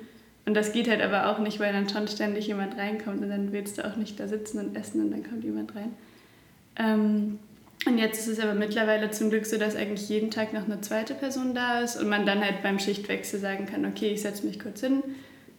Und 0.46 0.54
das 0.54 0.72
geht 0.72 0.88
halt 0.88 1.00
aber 1.00 1.30
auch 1.30 1.38
nicht, 1.38 1.60
weil 1.60 1.72
dann 1.72 1.88
schon 1.88 2.08
ständig 2.08 2.46
jemand 2.46 2.76
reinkommt 2.76 3.22
und 3.22 3.30
dann 3.30 3.52
willst 3.52 3.78
du 3.78 3.86
auch 3.86 3.96
nicht 3.96 4.18
da 4.20 4.28
sitzen 4.28 4.58
und 4.58 4.76
essen 4.76 5.00
und 5.00 5.10
dann 5.12 5.22
kommt 5.22 5.44
jemand 5.44 5.74
rein. 5.74 5.94
Ähm, 6.76 7.38
und 7.86 7.98
jetzt 7.98 8.18
ist 8.20 8.28
es 8.28 8.40
aber 8.40 8.54
mittlerweile 8.54 9.10
zum 9.10 9.30
Glück 9.30 9.46
so, 9.46 9.56
dass 9.56 9.74
eigentlich 9.74 10.08
jeden 10.08 10.30
Tag 10.30 10.52
noch 10.52 10.64
eine 10.64 10.80
zweite 10.82 11.14
Person 11.14 11.54
da 11.54 11.80
ist 11.80 11.96
und 11.96 12.08
man 12.08 12.26
dann 12.26 12.40
halt 12.40 12.62
beim 12.62 12.78
Schichtwechsel 12.78 13.40
sagen 13.40 13.66
kann, 13.66 13.86
okay, 13.86 14.08
ich 14.08 14.22
setze 14.22 14.46
mich 14.46 14.60
kurz 14.60 14.80
hin, 14.80 15.02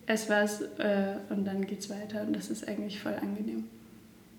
ess 0.05 0.29
was 0.29 0.61
äh, 0.77 1.15
und 1.29 1.45
dann 1.45 1.65
geht's 1.65 1.89
weiter. 1.89 2.21
Und 2.21 2.35
das 2.35 2.49
ist 2.49 2.67
eigentlich 2.67 2.99
voll 2.99 3.15
angenehm. 3.15 3.63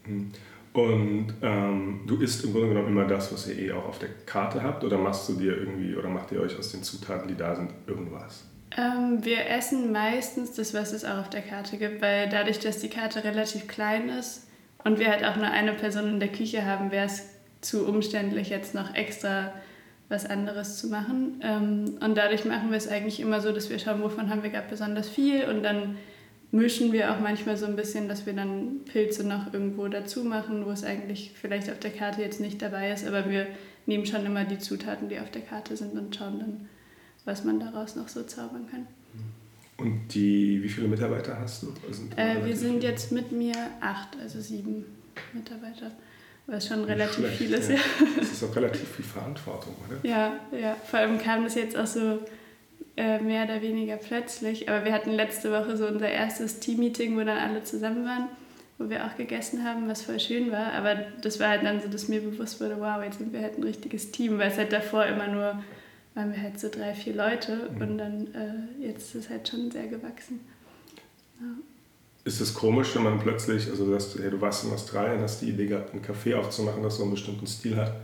Hm. 0.05 0.31
Und 0.73 1.35
ähm, 1.43 2.01
du 2.07 2.17
isst 2.21 2.45
im 2.45 2.53
Grunde 2.53 2.69
genommen 2.69 2.89
immer 2.89 3.07
das, 3.07 3.33
was 3.33 3.47
ihr 3.49 3.59
eh 3.59 3.73
auch 3.73 3.85
auf 3.85 3.99
der 3.99 4.09
Karte 4.27 4.63
habt, 4.63 4.85
oder 4.85 4.97
machst 4.97 5.29
du 5.29 5.35
dir 5.35 5.57
irgendwie 5.57 5.97
oder 5.97 6.09
macht 6.09 6.33
ihr 6.33 6.41
euch 6.41 6.59
aus 6.59 6.73
den 6.73 6.83
Zutaten, 6.83 7.29
die 7.29 7.37
da 7.37 7.55
sind, 7.55 7.71
irgendwas? 7.87 8.45
Ähm, 8.79 9.23
wir 9.23 9.51
essen 9.51 9.93
meistens 9.93 10.53
das, 10.53 10.73
was 10.73 10.93
es 10.93 11.05
auch 11.05 11.19
auf 11.19 11.31
der 11.31 11.43
Karte 11.43 11.77
gibt, 11.77 12.01
weil 12.01 12.29
dadurch, 12.31 12.59
dass 12.59 12.79
die 12.79 12.89
Karte 12.89 13.23
relativ 13.23 13.69
klein 13.69 14.09
ist 14.09 14.47
und 14.83 14.99
wir 14.99 15.11
halt 15.11 15.25
auch 15.25 15.37
nur 15.37 15.51
eine 15.51 15.75
Person 15.75 16.09
in 16.09 16.21
der 16.21 16.31
Küche 16.31 16.65
haben, 16.65 16.91
wäre 16.91 17.05
es 17.05 17.32
zu 17.63 17.87
umständlich, 17.87 18.51
jetzt 18.51 18.75
noch 18.75 18.95
extra 18.95 19.53
was 20.09 20.27
anderes 20.27 20.77
zu 20.77 20.89
machen. 20.89 21.41
Ähm, 21.43 21.97
und 22.01 22.17
dadurch 22.17 22.45
machen 22.45 22.71
wir 22.71 22.77
es 22.77 22.87
eigentlich 22.87 23.19
immer 23.21 23.41
so, 23.41 23.51
dass 23.53 23.71
wir 23.71 23.79
schauen, 23.79 24.03
wovon 24.03 24.29
haben 24.29 24.43
wir 24.43 24.51
gerade 24.51 24.69
besonders 24.69 25.09
viel 25.09 25.45
und 25.45 25.63
dann 25.63 25.97
mischen 26.51 26.93
wir 26.93 27.11
auch 27.11 27.21
manchmal 27.21 27.57
so 27.57 27.65
ein 27.65 27.77
bisschen, 27.77 28.09
dass 28.09 28.27
wir 28.27 28.35
dann 28.35 28.81
Pilze 28.85 29.27
noch 29.27 29.55
irgendwo 29.55 29.89
dazu 29.89 30.23
machen, 30.23 30.67
wo 30.67 30.71
es 30.71 30.85
eigentlich 30.85 31.33
vielleicht 31.35 31.71
auf 31.71 31.79
der 31.79 31.93
Karte 31.93 32.21
jetzt 32.21 32.41
nicht 32.41 32.61
dabei 32.61 32.93
ist, 32.93 33.07
aber 33.07 33.29
wir 33.31 33.47
nehmen 33.87 34.05
schon 34.05 34.27
immer 34.27 34.45
die 34.45 34.59
Zutaten, 34.59 35.09
die 35.09 35.19
auf 35.19 35.31
der 35.31 35.43
Karte 35.43 35.77
sind 35.77 35.95
und 35.95 36.15
schauen 36.15 36.39
dann, 36.39 36.69
was 37.25 37.45
man 37.45 37.59
daraus 37.59 37.97
noch 37.97 38.09
so 38.09 38.23
zaubern 38.25 38.67
kann. 38.71 38.87
Und 39.79 40.15
die, 40.15 40.63
wie 40.63 40.69
viele 40.69 40.89
Mitarbeiter 40.89 41.41
hast 41.41 41.63
du? 41.63 41.75
Äh, 42.17 42.45
wir 42.45 42.55
sind 42.55 42.83
jetzt 42.83 43.11
mit 43.11 43.33
mir 43.33 43.55
acht, 43.81 44.17
also 44.21 44.41
sieben 44.41 44.85
Mitarbeiter. 45.33 45.91
Was 46.47 46.67
schon 46.67 46.85
relativ 46.85 47.15
schlecht, 47.15 47.37
viel 47.37 47.53
ist, 47.55 47.71
ja. 47.71 47.77
ja. 47.77 47.83
Das 48.19 48.33
ist 48.33 48.45
auch 48.45 48.55
relativ 48.57 48.89
viel 48.89 49.05
Verantwortung, 49.05 49.75
oder? 49.87 49.99
Ja, 50.09 50.33
ja. 50.59 50.77
Vor 50.91 50.99
allem 50.99 51.19
kam 51.19 51.45
das 51.45 51.55
jetzt 51.55 51.77
auch 51.77 51.87
so 51.87 52.19
äh, 52.97 53.21
mehr 53.21 53.45
oder 53.45 53.63
weniger 53.63 53.97
plötzlich. 53.97 54.69
Aber 54.69 54.85
wir 54.85 54.93
hatten 54.93 55.13
letzte 55.13 55.53
Woche 55.53 55.77
so 55.77 55.87
unser 55.87 56.09
erstes 56.09 56.59
Team-Meeting, 56.59 57.15
wo 57.15 57.21
dann 57.21 57.39
alle 57.39 57.63
zusammen 57.63 58.05
waren, 58.05 58.29
wo 58.79 58.91
wir 58.91 59.07
auch 59.07 59.17
gegessen 59.17 59.65
haben, 59.65 59.89
was 59.89 60.03
voll 60.03 60.19
schön 60.19 60.51
war. 60.51 60.73
Aber 60.73 60.97
das 61.21 61.39
war 61.39 61.49
halt 61.49 61.65
dann 61.65 61.81
so, 61.81 61.89
dass 61.89 62.09
mir 62.09 62.21
bewusst 62.21 62.61
wurde, 62.61 62.77
wow, 62.81 63.03
jetzt 63.05 63.19
sind 63.19 63.33
wir 63.33 63.41
halt 63.41 63.59
ein 63.59 63.63
richtiges 63.63 64.11
Team, 64.11 64.39
weil 64.39 64.51
es 64.51 64.59
halt 64.59 64.73
davor 64.73 65.07
immer 65.07 65.29
nur 65.29 65.63
waren 66.15 66.35
wir 66.35 66.43
halt 66.43 66.61
so 66.61 66.69
drei, 66.69 66.93
vier 66.93 67.15
Leute 67.15 67.71
mhm. 67.75 67.81
und 67.81 67.99
dann 67.99 68.35
äh, 68.35 68.87
jetzt 68.87 69.15
ist 69.15 69.25
es 69.25 69.31
halt 69.31 69.49
schon 69.49 69.71
sehr 69.71 69.87
gewachsen. 69.87 70.41
Ja 71.41 71.47
ist 72.25 72.41
es 72.41 72.55
komisch, 72.55 72.95
wenn 72.95 73.03
man 73.03 73.19
plötzlich, 73.19 73.69
also 73.69 73.87
du, 73.87 73.95
hast, 73.95 74.19
hey, 74.19 74.31
du 74.31 74.41
warst 74.41 74.65
in 74.65 74.73
Australien, 74.73 75.21
hast 75.21 75.41
die 75.43 75.49
Idee 75.49 75.67
gehabt, 75.67 75.93
einen 75.93 76.05
Café 76.05 76.37
aufzumachen, 76.37 76.83
das 76.83 76.97
so 76.97 77.03
einen 77.03 77.13
bestimmten 77.13 77.47
Stil 77.47 77.77
hat 77.77 77.95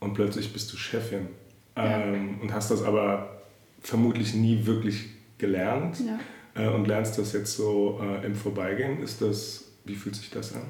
und 0.00 0.14
plötzlich 0.14 0.52
bist 0.52 0.72
du 0.72 0.76
Chefin 0.76 1.28
ja. 1.76 2.04
ähm, 2.04 2.40
und 2.42 2.52
hast 2.52 2.70
das 2.70 2.82
aber 2.82 3.42
vermutlich 3.80 4.34
nie 4.34 4.66
wirklich 4.66 5.06
gelernt 5.38 5.98
ja. 6.00 6.62
äh, 6.62 6.68
und 6.68 6.86
lernst 6.86 7.18
das 7.18 7.32
jetzt 7.32 7.56
so 7.56 8.00
äh, 8.02 8.26
im 8.26 8.34
Vorbeigehen. 8.34 9.02
Ist 9.02 9.22
das, 9.22 9.64
wie 9.84 9.94
fühlt 9.94 10.16
sich 10.16 10.30
das 10.30 10.54
an? 10.54 10.62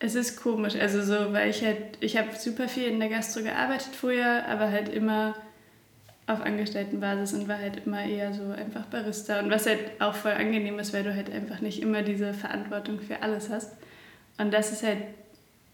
Es 0.00 0.14
ist 0.14 0.40
komisch, 0.40 0.76
also 0.76 1.02
so, 1.02 1.32
weil 1.32 1.50
ich 1.50 1.64
halt, 1.64 1.98
ich 1.98 2.16
habe 2.16 2.28
super 2.38 2.68
viel 2.68 2.84
in 2.84 3.00
der 3.00 3.08
Gastro 3.08 3.42
gearbeitet 3.42 3.96
vorher, 3.96 4.48
aber 4.48 4.70
halt 4.70 4.88
immer 4.88 5.34
auf 6.28 6.42
Angestelltenbasis 6.42 7.32
und 7.32 7.48
war 7.48 7.58
halt 7.58 7.86
immer 7.86 8.04
eher 8.04 8.34
so 8.34 8.50
einfach 8.50 8.84
Barista. 8.86 9.40
Und 9.40 9.50
was 9.50 9.66
halt 9.66 9.78
auch 9.98 10.14
voll 10.14 10.32
angenehm 10.32 10.78
ist, 10.78 10.92
weil 10.92 11.02
du 11.02 11.14
halt 11.14 11.30
einfach 11.30 11.60
nicht 11.60 11.80
immer 11.80 12.02
diese 12.02 12.34
Verantwortung 12.34 13.00
für 13.00 13.22
alles 13.22 13.48
hast. 13.48 13.72
Und 14.36 14.52
das 14.52 14.70
ist 14.70 14.82
halt, 14.82 14.98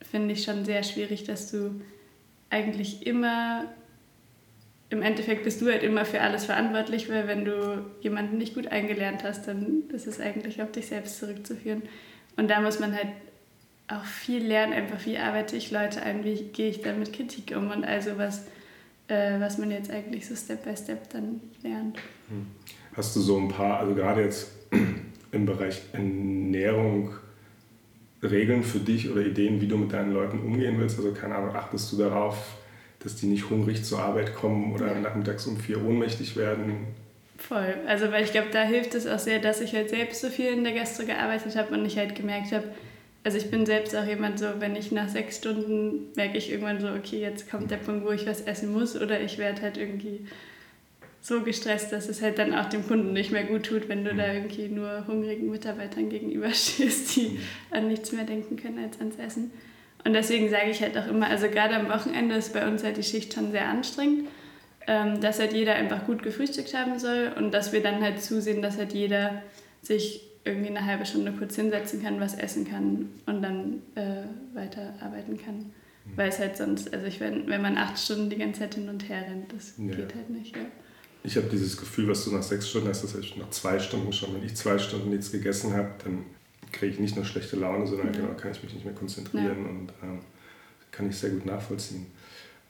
finde 0.09 0.33
ich, 0.33 0.45
schon 0.45 0.65
sehr 0.65 0.85
schwierig, 0.85 1.25
dass 1.25 1.51
du 1.51 1.83
eigentlich 2.51 3.05
immer, 3.05 3.65
im 4.91 5.03
Endeffekt 5.03 5.43
bist 5.43 5.61
du 5.61 5.67
halt 5.67 5.83
immer 5.83 6.05
für 6.05 6.21
alles 6.21 6.45
verantwortlich, 6.45 7.11
weil 7.11 7.27
wenn 7.27 7.45
du 7.45 7.85
jemanden 8.01 8.39
nicht 8.39 8.55
gut 8.55 8.69
eingelernt 8.69 9.25
hast, 9.25 9.49
dann 9.49 9.83
ist 9.93 10.07
es 10.07 10.21
eigentlich 10.21 10.63
auf 10.63 10.71
dich 10.71 10.87
selbst 10.87 11.19
zurückzuführen. 11.19 11.83
Und 12.37 12.49
da 12.49 12.61
muss 12.61 12.79
man 12.79 12.95
halt 12.95 13.09
auch 13.89 14.05
viel 14.05 14.47
lernen, 14.47 14.73
einfach 14.73 15.05
wie 15.05 15.19
arbeite 15.19 15.57
ich 15.57 15.73
Leute 15.73 16.01
ein, 16.03 16.23
wie 16.23 16.45
gehe 16.45 16.71
ich 16.71 16.81
dann 16.81 17.01
mit 17.01 17.13
Kritik 17.13 17.57
um 17.57 17.73
und 17.73 17.85
also 17.85 18.19
was 18.19 18.47
äh, 19.09 19.39
was 19.41 19.59
man 19.59 19.71
jetzt 19.71 19.91
eigentlich 19.91 20.27
so 20.27 20.35
Step 20.35 20.65
by 20.65 20.77
Step 20.77 21.11
dann 21.11 21.41
lernt. 21.63 21.99
Hm. 22.29 22.47
Hast 22.97 23.15
du 23.17 23.21
so 23.21 23.39
ein 23.39 23.49
paar, 23.49 23.81
also 23.81 23.95
gerade 23.95 24.23
jetzt 24.23 24.53
im 25.33 25.47
Bereich 25.47 25.83
Ernährung, 25.93 27.15
Regeln 28.23 28.63
für 28.63 28.79
dich 28.79 29.11
oder 29.11 29.21
Ideen, 29.21 29.61
wie 29.61 29.67
du 29.67 29.77
mit 29.77 29.93
deinen 29.93 30.13
Leuten 30.13 30.41
umgehen 30.41 30.79
willst? 30.79 30.99
Also 30.99 31.13
keine 31.13 31.35
Ahnung, 31.35 31.55
achtest 31.55 31.93
du 31.93 31.97
darauf, 31.99 32.57
dass 33.01 33.17
die 33.17 33.27
nicht 33.27 33.51
hungrig 33.51 33.85
zur 33.85 34.01
Arbeit 34.01 34.35
kommen 34.35 34.73
oder 34.73 34.93
ja. 34.93 35.01
nachmittags 35.01 35.47
um 35.47 35.59
vier 35.59 35.85
ohnmächtig 35.85 36.37
werden? 36.37 36.87
Voll. 37.37 37.75
Also, 37.87 38.11
weil 38.11 38.25
ich 38.25 38.33
glaube, 38.33 38.49
da 38.53 38.63
hilft 38.63 38.95
es 38.95 39.07
auch 39.07 39.19
sehr, 39.19 39.41
dass 39.41 39.61
ich 39.61 39.75
halt 39.75 39.91
selbst 39.91 40.23
so 40.23 40.29
viel 40.29 40.53
in 40.53 40.65
der 40.65 40.73
Gastro 40.73 41.05
gearbeitet 41.05 41.57
habe 41.57 41.75
und 41.75 41.85
ich 41.85 41.99
halt 41.99 42.15
gemerkt 42.15 42.53
habe, 42.53 42.65
also 43.25 43.39
ich 43.39 43.51
bin 43.51 43.65
selbst 43.65 43.97
auch 43.97 44.05
jemand 44.05 44.39
so, 44.39 44.47
wenn 44.59 44.77
ich 44.77 44.93
nach 44.93 45.09
sechs 45.09 45.39
Stunden 45.39 46.13
merke 46.15 46.37
ich 46.37 46.51
irgendwann 46.51 46.81
so, 46.81 46.89
okay, 46.89 47.21
jetzt 47.21 47.51
kommt 47.51 47.71
der 47.71 47.79
Punkt, 47.79 48.05
wo 48.05 48.11
ich 48.11 48.27
was 48.27 48.43
essen 48.43 48.73
muss 48.73 49.01
oder 49.01 49.21
ich 49.21 49.39
werde 49.39 49.63
halt 49.63 49.79
irgendwie 49.79 50.27
so 51.23 51.41
gestresst, 51.41 51.91
dass 51.91 52.11
es 52.11 52.21
halt 52.21 52.39
dann 52.39 52.55
auch 52.55 52.67
dem 52.67 52.87
Kunden 52.87 53.15
nicht 53.15 53.33
mehr 53.33 53.45
gut 53.45 53.65
tut, 53.65 53.89
wenn 53.89 54.05
du 54.05 54.15
da 54.15 54.31
irgendwie 54.31 54.69
nur 54.69 55.07
hungrigen 55.07 55.51
Mitarbeitern 55.51 56.11
gegenüberstehst, 56.11 57.17
die 57.17 57.41
an 57.71 57.89
nichts 57.89 58.13
mehr 58.13 58.25
denken 58.25 58.57
können 58.57 58.79
als 58.79 58.99
ans 58.99 59.17
Essen. 59.17 59.51
Und 60.05 60.13
deswegen 60.13 60.51
sage 60.51 60.69
ich 60.69 60.83
halt 60.83 60.99
auch 60.99 61.07
immer, 61.07 61.29
also 61.29 61.49
gerade 61.49 61.77
am 61.77 61.89
Wochenende 61.89 62.35
ist 62.35 62.53
bei 62.53 62.69
uns 62.69 62.85
halt 62.85 62.99
die 62.99 63.03
Schicht 63.03 63.33
schon 63.33 63.53
sehr 63.53 63.67
anstrengend, 63.69 64.29
ähm, 64.87 65.19
dass 65.23 65.39
halt 65.39 65.55
jeder 65.55 65.77
einfach 65.77 66.05
gut 66.05 66.23
gefrühstückt 66.23 66.75
haben 66.75 66.99
soll 66.99 67.33
und 67.39 67.53
dass 67.55 67.73
wir 67.73 67.83
dann 67.83 68.03
halt 68.03 68.21
zusehen, 68.23 68.61
dass 68.61 68.77
halt 68.77 68.93
jeder 68.93 69.43
sich 69.81 70.29
irgendwie 70.45 70.69
eine 70.69 70.85
halbe 70.85 71.07
Stunde 71.07 71.33
kurz 71.33 71.57
hinsetzen 71.57 72.03
kann, 72.03 72.21
was 72.21 72.35
essen 72.35 72.69
kann 72.69 73.09
und 73.27 73.43
dann 73.43 73.83
äh, 73.95 74.25
weiterarbeiten 74.55 75.39
kann. 75.39 75.57
Mhm. 75.57 76.17
Weil 76.17 76.29
es 76.29 76.39
halt 76.39 76.57
sonst, 76.57 76.93
also 76.93 77.07
ich, 77.07 77.21
wenn, 77.21 77.49
wenn 77.49 77.63
man 77.63 77.79
acht 77.79 77.99
Stunden 77.99 78.29
die 78.29 78.37
ganze 78.37 78.61
Zeit 78.61 78.75
hin 78.75 78.89
und 78.89 79.09
her 79.09 79.23
rennt, 79.23 79.53
das 79.53 79.75
ja. 79.79 79.95
geht 79.95 80.15
halt 80.15 80.31
nicht. 80.31 80.55
Ja. 80.57 80.63
Ich 81.23 81.37
habe 81.37 81.47
dieses 81.47 81.79
Gefühl, 81.79 82.09
was 82.09 82.25
du 82.25 82.33
nach 82.33 82.43
sechs 82.43 82.69
Stunden 82.69 82.89
hast, 82.89 83.03
das 83.03 83.15
heißt 83.15 83.39
nach 83.39 83.49
zwei 83.51 83.79
Stunden 83.79 84.13
schon. 84.13 84.35
Wenn 84.35 84.45
ich 84.45 84.55
zwei 84.55 84.79
Stunden 84.79 85.09
nichts 85.09 85.33
gegessen 85.33 85.73
habe, 85.73 85.91
dann 86.05 86.27
kriege 86.71 86.93
ich 86.93 87.01
nicht 87.01 87.17
nur 87.17 87.25
schlechte 87.25 87.57
Laune, 87.57 87.87
sondern 87.87 88.09
mhm. 88.09 88.13
genau, 88.13 88.35
kann 88.35 88.51
ich 88.53 88.63
mich 88.63 88.75
nicht 88.75 88.85
mehr 88.85 88.95
konzentrieren 88.95 89.63
ja. 89.63 89.71
und 89.71 89.93
ähm, 90.03 90.19
kann 90.91 91.09
ich 91.09 91.17
sehr 91.17 91.31
gut 91.31 91.47
nachvollziehen. 91.47 92.07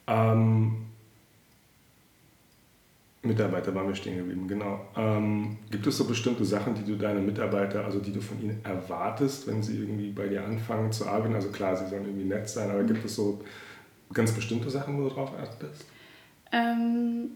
Ähm, 0.07 0.87
Mitarbeiter 3.25 3.75
waren 3.75 3.89
wir 3.89 3.95
stehen 3.95 4.17
geblieben, 4.17 4.47
genau. 4.47 4.87
Ähm, 4.97 5.59
gibt 5.71 5.87
es 5.87 5.97
so 5.97 6.05
bestimmte 6.05 6.45
Sachen, 6.45 6.75
die 6.75 6.85
du 6.85 6.97
deine 6.97 7.21
Mitarbeiter, 7.21 7.85
also 7.85 7.99
die 7.99 8.13
du 8.13 8.21
von 8.21 8.41
ihnen 8.43 8.61
erwartest, 8.65 9.47
wenn 9.47 9.63
sie 9.63 9.79
irgendwie 9.79 10.11
bei 10.11 10.29
dir 10.29 10.45
anfangen 10.45 10.93
zu 10.93 11.07
arbeiten? 11.07 11.35
Also 11.35 11.49
klar, 11.49 11.77
sie 11.77 11.87
sollen 11.87 12.05
irgendwie 12.05 12.25
nett 12.25 12.49
sein, 12.49 12.71
aber 12.71 12.83
mhm. 12.83 12.89
gibt 12.89 13.05
es 13.05 13.17
so 13.17 13.41
ganz 14.13 14.33
bestimmte 14.33 14.71
Sachen, 14.71 14.99
wo 14.99 15.09
du 15.09 15.15
drauf 15.15 15.33
achtest? 15.41 15.87
Ähm, 16.53 17.31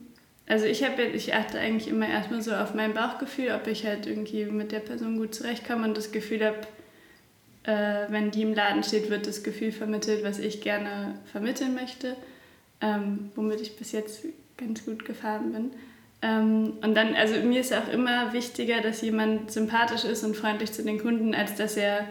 also 0.46 0.64
ich 0.64 0.84
habe 0.84 1.02
ich 1.02 1.34
achte 1.34 1.58
eigentlich 1.58 1.88
immer 1.88 2.08
erstmal 2.08 2.42
so 2.42 2.52
auf 2.52 2.74
mein 2.74 2.94
Bauchgefühl, 2.94 3.52
ob 3.52 3.66
ich 3.66 3.84
halt 3.84 4.06
irgendwie 4.06 4.44
mit 4.46 4.72
der 4.72 4.80
Person 4.80 5.18
gut 5.18 5.34
zurechtkomme 5.34 5.86
und 5.86 5.96
das 5.96 6.12
Gefühl 6.12 6.44
habe, 6.44 6.58
äh, 7.64 8.10
wenn 8.10 8.30
die 8.30 8.42
im 8.42 8.54
Laden 8.54 8.82
steht, 8.82 9.10
wird 9.10 9.26
das 9.26 9.42
Gefühl 9.42 9.72
vermittelt, 9.72 10.24
was 10.24 10.38
ich 10.38 10.62
gerne 10.62 11.18
vermitteln 11.30 11.74
möchte, 11.74 12.16
ähm, 12.80 13.30
womit 13.34 13.60
ich 13.60 13.76
bis 13.76 13.92
jetzt 13.92 14.24
ganz 14.58 14.84
gut 14.84 15.04
gefahren 15.04 15.52
bin. 15.52 15.70
Ähm, 16.20 16.74
und 16.82 16.94
dann, 16.94 17.14
also 17.14 17.36
mir 17.36 17.60
ist 17.60 17.72
auch 17.72 17.88
immer 17.88 18.32
wichtiger, 18.32 18.80
dass 18.80 19.00
jemand 19.00 19.50
sympathisch 19.50 20.04
ist 20.04 20.24
und 20.24 20.36
freundlich 20.36 20.72
zu 20.72 20.82
den 20.82 21.00
Kunden, 21.00 21.34
als 21.34 21.54
dass 21.54 21.76
er 21.76 22.06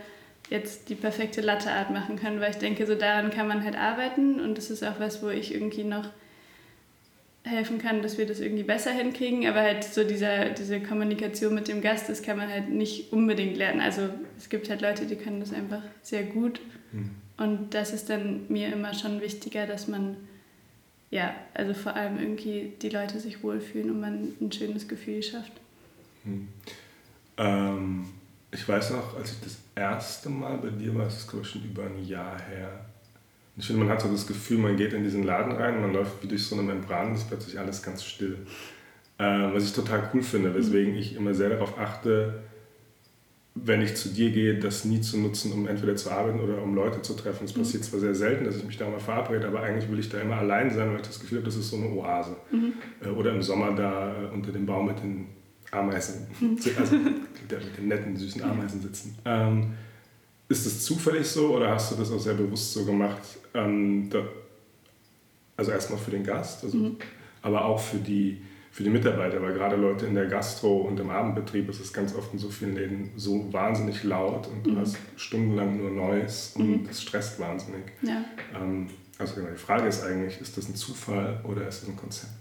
jetzt 0.50 0.90
die 0.90 0.96
perfekte 0.96 1.42
Latteart 1.42 1.92
machen 1.92 2.18
kann, 2.18 2.40
weil 2.40 2.52
ich 2.52 2.58
denke, 2.58 2.86
so 2.86 2.96
daran 2.96 3.32
kann 3.32 3.48
man 3.48 3.64
halt 3.64 3.76
arbeiten 3.78 4.40
und 4.40 4.58
das 4.58 4.70
ist 4.70 4.84
auch 4.84 5.00
was, 5.00 5.22
wo 5.22 5.28
ich 5.28 5.54
irgendwie 5.54 5.84
noch 5.84 6.06
helfen 7.44 7.80
kann, 7.80 8.02
dass 8.02 8.18
wir 8.18 8.26
das 8.26 8.40
irgendwie 8.40 8.64
besser 8.64 8.92
hinkriegen, 8.92 9.46
aber 9.48 9.62
halt 9.62 9.84
so 9.84 10.04
dieser, 10.04 10.50
diese 10.50 10.80
Kommunikation 10.80 11.54
mit 11.54 11.68
dem 11.68 11.82
Gast, 11.82 12.10
das 12.10 12.22
kann 12.22 12.38
man 12.38 12.50
halt 12.50 12.70
nicht 12.70 13.12
unbedingt 13.12 13.58
lernen. 13.58 13.82
Also 13.82 14.10
es 14.38 14.50
gibt 14.50 14.70
halt 14.70 14.82
Leute, 14.82 15.06
die 15.06 15.16
können 15.16 15.40
das 15.40 15.54
einfach 15.54 15.82
sehr 16.02 16.24
gut 16.24 16.62
mhm. 16.92 17.12
und 17.38 17.74
das 17.74 17.94
ist 17.94 18.10
dann 18.10 18.46
mir 18.48 18.72
immer 18.72 18.94
schon 18.94 19.22
wichtiger, 19.22 19.66
dass 19.66 19.88
man 19.88 20.16
ja, 21.10 21.34
also 21.54 21.74
vor 21.74 21.96
allem 21.96 22.20
irgendwie 22.20 22.74
die 22.82 22.90
Leute 22.90 23.20
sich 23.20 23.44
wohlfühlen 23.44 23.92
und 23.92 24.00
man 24.02 24.34
ein 24.42 24.52
schönes 24.52 24.88
Gefühl 24.88 25.24
schafft. 25.24 25.54
Hm. 26.24 26.48
Ähm, 27.38 28.06
ich 28.52 28.68
weiß 28.68 28.92
noch, 28.92 29.16
als 29.18 29.32
ich 29.32 29.40
das 29.42 29.58
erste 29.76 30.30
Mal 30.30 30.58
bei 30.58 30.70
dir 30.70 30.94
war, 30.96 31.06
das 31.06 31.20
ist 31.20 31.30
glaube 31.30 31.46
ich 31.46 31.52
schon 31.52 31.64
über 31.64 31.84
ein 31.84 32.04
Jahr 32.04 32.40
her. 32.42 32.86
Ich 33.56 33.66
finde, 33.66 33.84
man 33.84 33.92
hat 33.92 34.02
so 34.02 34.12
das 34.12 34.28
Gefühl, 34.28 34.60
man 34.60 34.78
geht 34.78 34.94
in 34.94 35.04
diesen 35.04 35.24
Laden 35.24 35.52
rein 35.54 35.76
und 35.76 35.82
man 35.82 35.94
läuft 35.94 36.22
wie 36.22 36.28
durch 36.28 36.46
so 36.46 36.56
eine 36.56 36.64
Membran 36.64 37.08
und 37.08 37.16
ist 37.16 37.28
plötzlich 37.28 37.58
alles 37.58 37.82
ganz 37.82 38.04
still. 38.04 38.38
Ähm, 39.18 39.52
was 39.54 39.64
ich 39.64 39.74
total 39.74 40.12
cool 40.14 40.22
finde, 40.22 40.54
weswegen 40.54 40.96
ich 40.96 41.16
immer 41.16 41.34
sehr 41.34 41.50
darauf 41.50 41.80
achte, 41.80 42.44
wenn 43.66 43.82
ich 43.82 43.96
zu 43.96 44.10
dir 44.10 44.32
gehe, 44.32 44.60
das 44.60 44.86
nie 44.86 45.02
zu 45.02 45.18
nutzen, 45.18 45.52
um 45.52 45.68
entweder 45.68 45.96
zu 45.96 46.12
arbeiten 46.12 46.40
oder 46.40 46.62
um 46.62 46.76
Leute 46.76 47.02
zu 47.02 47.14
treffen. 47.14 47.46
Es 47.46 47.54
passiert 47.54 47.84
mhm. 47.84 47.88
zwar 47.88 48.00
sehr 48.00 48.16
selten, 48.16 48.46
dass 48.46 48.58
ich 48.58 48.64
mich 48.64 48.78
da 48.78 48.90
mal 48.90 49.00
verabrede, 49.00 49.48
aber 49.48 49.62
eigentlich 49.62 49.90
will 49.90 50.00
ich 50.00 50.10
da 50.10 50.20
immer 50.20 50.38
allein 50.38 50.70
sein, 50.70 50.90
weil 50.90 50.98
ich 50.98 51.08
das 51.08 51.20
Gefühl 51.20 51.40
habe, 51.40 51.46
das 51.46 51.56
ist 51.56 51.70
so 51.70 51.78
eine 51.78 51.90
Oase. 51.90 52.36
Mhm. 52.52 52.74
Äh, 53.04 53.10
oder 53.10 53.34
im 53.34 53.42
Sommer 53.42 53.74
da 53.74 54.24
äh, 54.24 54.34
unter 54.34 54.52
dem 54.52 54.66
Baum 54.66 54.88
mit 54.88 55.00
den 55.00 55.28
Ameisen, 55.72 56.28
mhm. 56.40 56.58
also 56.80 56.96
mit 56.96 57.78
den 57.78 57.88
netten, 57.88 58.16
süßen 58.16 58.44
Ameisen 58.44 58.82
sitzen. 58.82 59.18
Ähm, 59.26 59.74
ist 60.50 60.66
das 60.66 60.84
zufällig 60.84 61.28
so 61.28 61.56
oder 61.56 61.72
hast 61.72 61.92
du 61.92 61.96
das 61.96 62.12
auch 62.12 62.20
sehr 62.20 62.36
bewusst 62.36 62.74
so 62.74 62.86
gemacht? 62.86 63.22
Ähm, 63.54 64.10
da, 64.10 64.24
also 65.58 65.72
erstmal 65.72 66.00
für 66.00 66.12
den 66.12 66.24
Gast, 66.24 66.64
also, 66.64 66.78
mhm. 66.78 66.98
aber 67.42 67.66
auch 67.66 67.80
für 67.80 67.98
die 67.98 68.42
für 68.78 68.84
die 68.84 68.92
Mitarbeiter, 68.92 69.42
weil 69.42 69.54
gerade 69.54 69.76
Leute 69.76 70.06
in 70.06 70.14
der 70.14 70.28
Gastro 70.28 70.82
und 70.82 71.00
im 71.00 71.10
Abendbetrieb 71.10 71.68
ist 71.68 71.80
es 71.80 71.92
ganz 71.92 72.14
oft 72.14 72.32
in 72.32 72.38
so 72.38 72.52
vielen 72.52 72.76
Läden 72.76 73.10
so 73.16 73.52
wahnsinnig 73.52 74.04
laut 74.04 74.46
und 74.46 74.64
du 74.68 74.74
mhm. 74.74 74.82
hast 74.82 74.98
stundenlang 75.16 75.78
nur 75.78 75.90
Neues 75.90 76.54
und 76.56 76.84
mhm. 76.84 76.88
das 76.88 77.02
stresst 77.02 77.40
wahnsinnig. 77.40 77.86
Ja. 78.04 78.24
Ähm, 78.56 78.88
also 79.18 79.34
genau, 79.34 79.48
die 79.50 79.58
Frage 79.58 79.88
ist 79.88 80.04
eigentlich, 80.04 80.40
ist 80.40 80.56
das 80.58 80.70
ein 80.70 80.76
Zufall 80.76 81.42
oder 81.44 81.68
ist 81.68 81.82
es 81.82 81.90
ein 81.90 81.96
Konzept? 81.96 82.34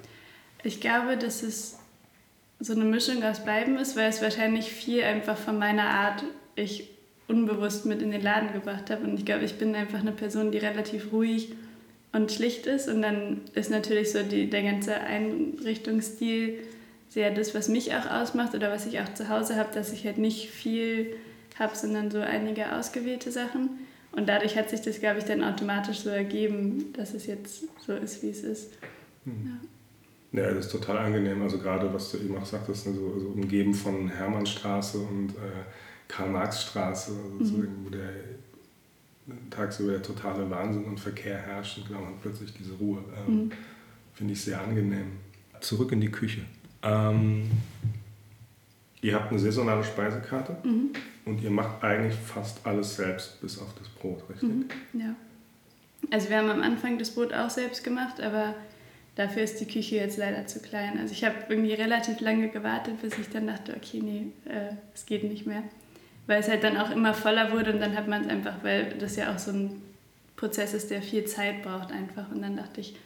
Ich 0.63 0.83
glaube, 0.83 1.17
dass 1.17 1.43
es 1.43 1.79
so 2.61 2.75
eine 2.75 2.85
Mischung 2.85 3.23
aus 3.23 3.43
beiden 3.43 3.79
ist, 3.79 3.97
weil 3.97 4.11
es 4.11 4.21
wahrscheinlich 4.21 4.71
viel 4.71 5.05
einfach 5.05 5.39
von 5.39 5.59
meiner 5.59 5.89
Art 5.89 6.23
ich 6.55 6.91
unbewusst 7.29 7.87
mit 7.87 8.03
in 8.03 8.11
den 8.11 8.21
Laden 8.21 8.53
gebracht 8.53 8.91
habe. 8.91 9.05
Und 9.05 9.19
ich 9.19 9.25
glaube, 9.25 9.47
ich 9.47 9.57
bin 9.57 9.75
einfach 9.75 10.01
eine 10.01 10.13
Person, 10.13 10.53
die 10.53 10.59
relativ 10.59 11.13
ruhig 11.13 11.55
und 12.17 12.33
schlicht 12.33 12.67
ist. 12.67 12.89
Und 12.89 13.03
dann 13.03 13.43
ist 13.55 13.71
natürlich 13.71 14.11
so 14.11 14.23
die, 14.23 14.49
der 14.49 14.63
ganze 14.63 14.95
Einrichtungsstil 14.95 16.59
sehr 17.09 17.31
das, 17.31 17.55
was 17.55 17.69
mich 17.69 17.95
auch 17.95 18.11
ausmacht 18.11 18.55
oder 18.55 18.71
was 18.71 18.87
ich 18.87 19.01
auch 19.01 19.13
zu 19.15 19.29
Hause 19.29 19.57
habe, 19.57 19.73
dass 19.73 19.93
ich 19.93 20.05
halt 20.05 20.19
nicht 20.19 20.51
viel 20.51 21.15
habe, 21.59 21.77
sondern 21.77 22.11
so 22.11 22.19
einige 22.19 22.75
ausgewählte 22.75 23.31
Sachen. 23.31 23.71
Und 24.13 24.29
dadurch 24.29 24.57
hat 24.57 24.71
sich 24.71 24.81
das, 24.81 24.99
glaube 24.99 25.19
ich, 25.19 25.25
dann 25.25 25.45
automatisch 25.45 26.01
so 26.01 26.11
ergeben, 26.11 26.93
dass 26.95 27.15
es 27.15 27.27
jetzt 27.27 27.65
so 27.87 27.95
ist, 27.95 28.23
wie 28.23 28.31
es 28.31 28.43
ist. 28.43 28.73
Hm. 29.25 29.61
Ja. 30.33 30.43
ja. 30.43 30.55
das 30.55 30.67
ist 30.67 30.73
total 30.73 30.99
angenehm. 30.99 31.43
Also 31.43 31.59
gerade, 31.59 31.93
was 31.93 32.13
du 32.13 32.19
eben 32.19 32.37
auch 32.37 32.47
sagtest, 32.47 32.87
also, 32.87 33.13
also 33.15 33.29
umgeben 33.29 33.75
von 33.75 34.09
Hermannstraße 34.09 34.99
und 34.99 35.31
äh, 35.31 35.65
Karl-Marx-Straße, 36.09 37.13
also 37.13 37.45
mhm. 37.45 37.45
so 37.45 37.57
irgendwo 37.63 37.91
der 37.91 38.11
tagsüber 39.51 39.93
der 39.93 40.03
totale 40.03 40.49
Wahnsinn 40.51 40.85
und 40.85 41.01
Verkehr 41.01 41.39
herrscht 41.39 41.79
und 41.79 41.91
dann 41.91 42.15
plötzlich 42.21 42.53
diese 42.53 42.75
Ruhe. 42.75 43.03
Ähm, 43.27 43.35
mhm. 43.35 43.53
Finde 44.15 44.33
ich 44.33 44.41
sehr 44.41 44.61
angenehm. 44.61 45.13
Zurück 45.61 45.93
in 45.93 46.01
die 46.01 46.11
Küche. 46.11 46.43
Ähm, 46.83 47.51
ihr 49.01 49.15
habt 49.15 49.31
eine 49.31 49.39
saisonale 49.39 49.85
Speisekarte 49.85 50.57
mhm. 50.63 50.91
und 51.25 51.43
ihr 51.43 51.51
macht 51.51 51.83
eigentlich 51.83 52.15
fast 52.15 52.65
alles 52.65 52.97
selbst, 52.97 53.41
bis 53.41 53.59
auf 53.59 53.75
das 53.79 53.89
Brot, 53.89 54.23
richtig? 54.31 54.49
Mhm. 54.49 54.69
Ja. 54.93 55.15
Also 56.11 56.29
wir 56.29 56.39
haben 56.39 56.51
am 56.51 56.63
Anfang 56.63 56.99
das 56.99 57.11
Brot 57.11 57.33
auch 57.33 57.51
selbst 57.51 57.83
gemacht, 57.83 58.21
aber 58.21 58.55
dafür 59.17 59.43
ist 59.43 59.61
die 59.61 59.67
Küche 59.67 59.97
jetzt 59.97 60.19
leider 60.19 60.47
zu 60.47 60.61
klein. 60.61 60.99
Also 60.99 61.13
ich 61.13 61.25
habe 61.25 61.35
irgendwie 61.49 61.73
relativ 61.73 62.21
lange 62.21 62.49
gewartet, 62.49 63.01
bis 63.03 63.19
ich 63.19 63.29
dann 63.29 63.49
dachte, 63.49 63.75
okay, 63.77 64.01
nee, 64.03 64.27
äh, 64.45 64.75
es 64.95 65.05
geht 65.07 65.25
nicht 65.25 65.47
mehr 65.47 65.63
weil 66.27 66.41
es 66.41 66.49
halt 66.49 66.65
dann 66.65 66.77
auch 66.77 66.91
immer 66.91 67.15
voller 67.15 67.53
wurde 67.53 67.73
und 67.73 67.81
dann 67.81 67.97
hat 67.97 68.09
man 68.09 68.23
es 68.23 68.29
einfach, 68.29 68.57
weil 68.63 68.95
das 68.99 69.17
ja 69.17 69.33
auch 69.33 69.39
so 69.39 69.53
ein 69.53 69.83
Prozess 70.37 70.75
ist, 70.75 70.91
der 70.91 71.03
viel 71.03 71.25
Zeit 71.25 71.63
braucht 71.63 71.93
einfach. 71.93 72.31
Und 72.31 72.43
dann 72.43 72.57
dachte 72.57 72.81
ich, 72.81 72.97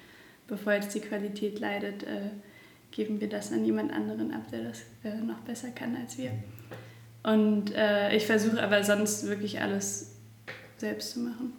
bevor 0.49 0.73
jetzt 0.73 0.95
die 0.95 1.01
Qualität 1.01 1.61
leidet, 1.61 2.03
äh, 2.03 2.31
geben 2.91 3.21
wir 3.21 3.29
das 3.29 3.53
an 3.53 3.65
jemand 3.65 3.93
anderen 3.93 4.33
ab, 4.33 4.51
der 4.51 4.65
das 4.65 4.83
äh, 5.05 5.15
noch 5.17 5.41
besser 5.41 5.71
kann 5.71 5.97
als 5.97 6.19
wir. 6.19 6.33
Und 7.23 7.75
äh, 7.75 8.17
ich 8.17 8.27
versuche 8.27 8.63
aber 8.63 8.83
sonst 8.83 9.29
wirklich 9.29 9.61
alles 9.61 10.17
selbst 10.79 11.13
zu 11.13 11.21
machen. 11.21 11.53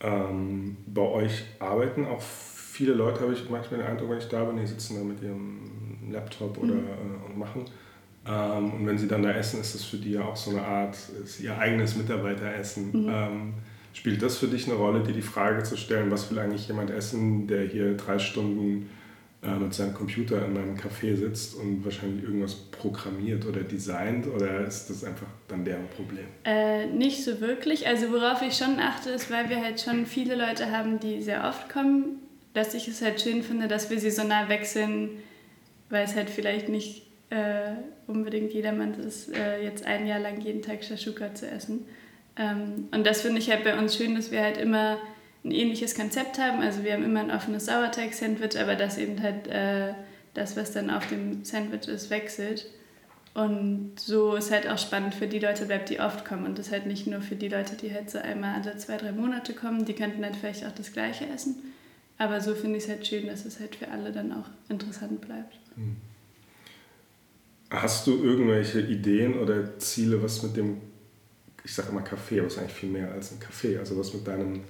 Ähm, 0.00 0.76
bei 0.86 1.02
euch 1.02 1.44
arbeiten 1.58 2.06
auch 2.06 2.22
viele 2.22 2.94
Leute, 2.94 3.20
habe 3.20 3.32
ich 3.32 3.50
manchmal 3.50 3.80
den 3.80 3.88
Eindruck, 3.88 4.10
wenn 4.10 4.18
ich 4.18 4.28
da 4.28 4.44
bin, 4.44 4.56
die 4.56 4.66
sitzen 4.66 4.96
da 4.96 5.04
mit 5.04 5.20
ihrem 5.22 6.10
Laptop 6.10 6.56
oder 6.58 6.74
mhm. 6.74 7.24
Und 7.26 7.38
machen. 7.38 7.64
Ähm, 8.26 8.72
und 8.72 8.86
wenn 8.86 8.98
sie 8.98 9.08
dann 9.08 9.22
da 9.22 9.32
essen, 9.32 9.60
ist 9.60 9.74
das 9.74 9.84
für 9.84 9.96
die 9.96 10.12
ja 10.12 10.22
auch 10.22 10.36
so 10.36 10.50
eine 10.50 10.62
Art, 10.62 10.96
ist 11.24 11.40
ihr 11.40 11.56
eigenes 11.58 11.96
Mitarbeiteressen. 11.96 12.90
Mhm. 12.92 13.08
Ähm, 13.08 13.54
spielt 13.94 14.22
das 14.22 14.38
für 14.38 14.46
dich 14.46 14.66
eine 14.66 14.76
Rolle, 14.76 15.02
dir 15.02 15.12
die 15.12 15.22
Frage 15.22 15.62
zu 15.64 15.76
stellen, 15.76 16.10
was 16.10 16.30
will 16.30 16.38
eigentlich 16.38 16.66
jemand 16.68 16.90
essen, 16.90 17.46
der 17.46 17.62
hier 17.64 17.96
drei 17.96 18.18
Stunden 18.18 18.88
äh, 19.42 19.56
mit 19.56 19.74
seinem 19.74 19.92
Computer 19.92 20.44
in 20.44 20.54
meinem 20.54 20.76
Café 20.76 21.16
sitzt 21.16 21.56
und 21.56 21.84
wahrscheinlich 21.84 22.22
irgendwas 22.22 22.54
programmiert 22.54 23.44
oder 23.44 23.62
designt 23.62 24.28
oder 24.28 24.60
ist 24.60 24.88
das 24.88 25.02
einfach 25.02 25.26
dann 25.48 25.64
deren 25.64 25.88
Problem? 25.88 26.26
Äh, 26.44 26.86
nicht 26.86 27.24
so 27.24 27.40
wirklich. 27.40 27.88
Also 27.88 28.12
worauf 28.12 28.40
ich 28.42 28.56
schon 28.56 28.78
achte, 28.78 29.10
ist, 29.10 29.32
weil 29.32 29.50
wir 29.50 29.60
halt 29.60 29.80
schon 29.80 30.06
viele 30.06 30.36
Leute 30.36 30.70
haben, 30.70 31.00
die 31.00 31.20
sehr 31.20 31.44
oft 31.44 31.68
kommen, 31.68 32.20
dass 32.54 32.74
ich 32.74 32.86
es 32.86 33.02
halt 33.02 33.20
schön 33.20 33.42
finde, 33.42 33.66
dass 33.66 33.90
wir 33.90 33.98
saisonal 33.98 34.48
wechseln, 34.48 35.10
weil 35.90 36.04
es 36.04 36.14
halt 36.14 36.30
vielleicht 36.30 36.68
nicht 36.68 37.11
äh, 37.32 37.76
unbedingt 38.06 38.52
jedermann 38.52 38.94
ist, 38.94 39.34
äh, 39.34 39.62
jetzt 39.62 39.86
ein 39.86 40.06
Jahr 40.06 40.20
lang 40.20 40.40
jeden 40.40 40.60
Tag 40.60 40.84
Shashuka 40.84 41.34
zu 41.34 41.48
essen. 41.48 41.86
Ähm, 42.36 42.88
und 42.92 43.06
das 43.06 43.22
finde 43.22 43.38
ich 43.38 43.50
halt 43.50 43.64
bei 43.64 43.78
uns 43.78 43.96
schön, 43.96 44.14
dass 44.14 44.30
wir 44.30 44.42
halt 44.42 44.58
immer 44.58 44.98
ein 45.44 45.50
ähnliches 45.50 45.94
Konzept 45.94 46.38
haben. 46.38 46.60
Also 46.60 46.84
wir 46.84 46.92
haben 46.92 47.04
immer 47.04 47.20
ein 47.20 47.30
offenes 47.30 47.66
Sauerteig-Sandwich, 47.66 48.60
aber 48.60 48.74
das 48.74 48.98
eben 48.98 49.22
halt 49.22 49.48
äh, 49.48 49.94
das, 50.34 50.56
was 50.56 50.72
dann 50.72 50.90
auf 50.90 51.06
dem 51.08 51.44
Sandwich 51.44 51.88
ist, 51.88 52.10
wechselt. 52.10 52.66
Und 53.34 53.92
so 53.96 54.34
ist 54.34 54.50
halt 54.50 54.68
auch 54.68 54.76
spannend 54.76 55.14
für 55.14 55.26
die 55.26 55.38
Leute 55.38 55.64
bleibt, 55.64 55.88
die 55.88 56.00
oft 56.00 56.26
kommen. 56.26 56.44
Und 56.44 56.58
das 56.58 56.70
halt 56.70 56.84
nicht 56.84 57.06
nur 57.06 57.22
für 57.22 57.34
die 57.34 57.48
Leute, 57.48 57.76
die 57.76 57.94
halt 57.94 58.10
so 58.10 58.18
einmal 58.18 58.60
alle 58.60 58.76
zwei, 58.76 58.98
drei 58.98 59.12
Monate 59.12 59.54
kommen, 59.54 59.86
die 59.86 59.94
könnten 59.94 60.20
dann 60.20 60.34
vielleicht 60.34 60.66
auch 60.66 60.72
das 60.72 60.92
Gleiche 60.92 61.26
essen. 61.34 61.72
Aber 62.18 62.42
so 62.42 62.54
finde 62.54 62.76
ich 62.76 62.84
es 62.84 62.90
halt 62.90 63.06
schön, 63.06 63.26
dass 63.26 63.46
es 63.46 63.58
halt 63.58 63.74
für 63.74 63.88
alle 63.88 64.12
dann 64.12 64.32
auch 64.32 64.50
interessant 64.68 65.22
bleibt. 65.22 65.54
Hm. 65.76 65.96
Hast 67.72 68.06
du 68.06 68.22
irgendwelche 68.22 68.80
Ideen 68.80 69.38
oder 69.38 69.78
Ziele, 69.78 70.22
was 70.22 70.42
mit 70.42 70.58
dem, 70.58 70.76
ich 71.64 71.74
sage 71.74 71.88
immer 71.88 72.02
Café, 72.02 72.38
aber 72.38 72.46
es 72.46 72.52
ist 72.52 72.58
eigentlich 72.58 72.72
viel 72.74 72.90
mehr 72.90 73.10
als 73.10 73.32
ein 73.32 73.38
Café, 73.38 73.78
also 73.78 73.98
was 73.98 74.12
mit 74.12 74.26
deinem, 74.26 74.60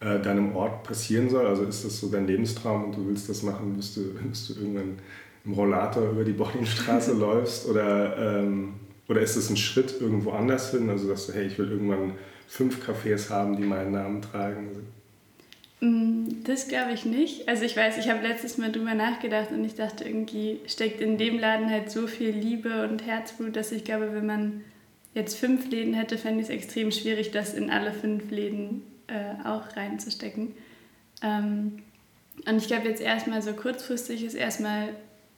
äh, 0.00 0.18
deinem 0.18 0.56
Ort 0.56 0.82
passieren 0.82 1.28
soll? 1.28 1.46
Also 1.46 1.64
ist 1.64 1.84
das 1.84 2.00
so 2.00 2.08
dein 2.08 2.26
Lebenstraum 2.26 2.84
und 2.84 2.96
du 2.96 3.06
willst 3.06 3.28
das 3.28 3.42
machen, 3.42 3.74
bis 3.76 3.94
du, 3.94 4.14
bis 4.30 4.48
du 4.48 4.54
irgendwann 4.54 4.98
im 5.44 5.52
Rollator 5.52 6.10
über 6.10 6.24
die 6.24 6.32
Boninstraße 6.32 7.12
läufst? 7.18 7.66
Oder, 7.66 8.38
ähm, 8.40 8.74
oder 9.08 9.20
ist 9.20 9.36
es 9.36 9.50
ein 9.50 9.58
Schritt 9.58 10.00
irgendwo 10.00 10.30
anders 10.30 10.70
hin? 10.70 10.88
Also 10.88 11.06
dass 11.06 11.26
du, 11.26 11.34
hey, 11.34 11.46
ich 11.46 11.58
will 11.58 11.70
irgendwann 11.70 12.14
fünf 12.46 12.78
Cafés 12.82 13.28
haben, 13.28 13.58
die 13.58 13.64
meinen 13.64 13.92
Namen 13.92 14.22
tragen? 14.22 14.70
Mm, 15.80 16.42
das 16.44 16.68
glaube 16.68 16.92
ich 16.92 17.04
nicht. 17.04 17.48
Also 17.48 17.64
ich 17.64 17.76
weiß, 17.76 17.98
ich 17.98 18.08
habe 18.08 18.26
letztes 18.26 18.58
Mal 18.58 18.72
drüber 18.72 18.94
nachgedacht 18.94 19.50
und 19.52 19.64
ich 19.64 19.74
dachte, 19.74 20.04
irgendwie 20.04 20.60
steckt 20.66 21.00
in 21.00 21.18
dem 21.18 21.38
Laden 21.38 21.70
halt 21.70 21.90
so 21.90 22.06
viel 22.06 22.30
Liebe 22.30 22.88
und 22.88 23.06
Herzblut, 23.06 23.54
dass 23.54 23.72
ich 23.72 23.84
glaube, 23.84 24.12
wenn 24.12 24.26
man 24.26 24.64
jetzt 25.14 25.38
fünf 25.38 25.70
Läden 25.70 25.94
hätte, 25.94 26.18
fände 26.18 26.40
ich 26.40 26.48
es 26.48 26.54
extrem 26.54 26.90
schwierig, 26.90 27.30
das 27.30 27.54
in 27.54 27.70
alle 27.70 27.92
fünf 27.92 28.30
Läden 28.30 28.82
äh, 29.06 29.46
auch 29.46 29.76
reinzustecken. 29.76 30.54
Ähm, 31.22 31.82
und 32.46 32.56
ich 32.56 32.66
glaube 32.66 32.88
jetzt 32.88 33.00
erstmal 33.00 33.42
so 33.42 33.52
kurzfristig 33.52 34.24
ist 34.24 34.34
erstmal 34.34 34.90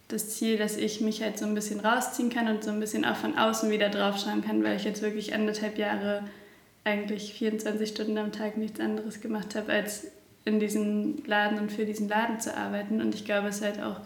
das 0.08 0.30
Ziel, 0.30 0.58
dass 0.58 0.76
ich 0.76 1.00
mich 1.00 1.22
halt 1.22 1.38
so 1.38 1.46
ein 1.46 1.54
bisschen 1.54 1.80
rausziehen 1.80 2.30
kann 2.30 2.48
und 2.48 2.64
so 2.64 2.70
ein 2.70 2.80
bisschen 2.80 3.04
auch 3.04 3.16
von 3.16 3.38
außen 3.38 3.70
wieder 3.70 3.88
draufschauen 3.88 4.42
kann, 4.42 4.64
weil 4.64 4.76
ich 4.76 4.84
jetzt 4.84 5.02
wirklich 5.02 5.34
anderthalb 5.34 5.78
Jahre 5.78 6.24
eigentlich 6.84 7.34
24 7.34 7.88
Stunden 7.88 8.18
am 8.18 8.32
Tag 8.32 8.56
nichts 8.56 8.80
anderes 8.80 9.20
gemacht 9.20 9.54
habe, 9.54 9.72
als 9.72 10.08
in 10.44 10.60
diesem 10.60 11.22
Laden 11.26 11.58
und 11.58 11.72
für 11.72 11.84
diesen 11.84 12.08
Laden 12.08 12.40
zu 12.40 12.56
arbeiten. 12.56 13.00
Und 13.00 13.14
ich 13.14 13.24
glaube, 13.24 13.48
es 13.48 13.62
halt 13.62 13.80
auch 13.80 14.00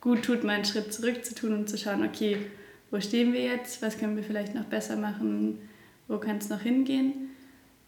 gut 0.00 0.24
tut, 0.24 0.44
mal 0.44 0.54
einen 0.54 0.64
Schritt 0.64 0.92
zurück 0.92 1.24
zu 1.24 1.34
tun 1.34 1.52
und 1.54 1.68
zu 1.68 1.78
schauen, 1.78 2.04
okay, 2.04 2.38
wo 2.90 3.00
stehen 3.00 3.32
wir 3.32 3.42
jetzt, 3.42 3.82
was 3.82 3.98
können 3.98 4.16
wir 4.16 4.24
vielleicht 4.24 4.54
noch 4.54 4.64
besser 4.64 4.96
machen, 4.96 5.58
wo 6.06 6.18
kann 6.18 6.38
es 6.38 6.48
noch 6.48 6.60
hingehen. 6.60 7.30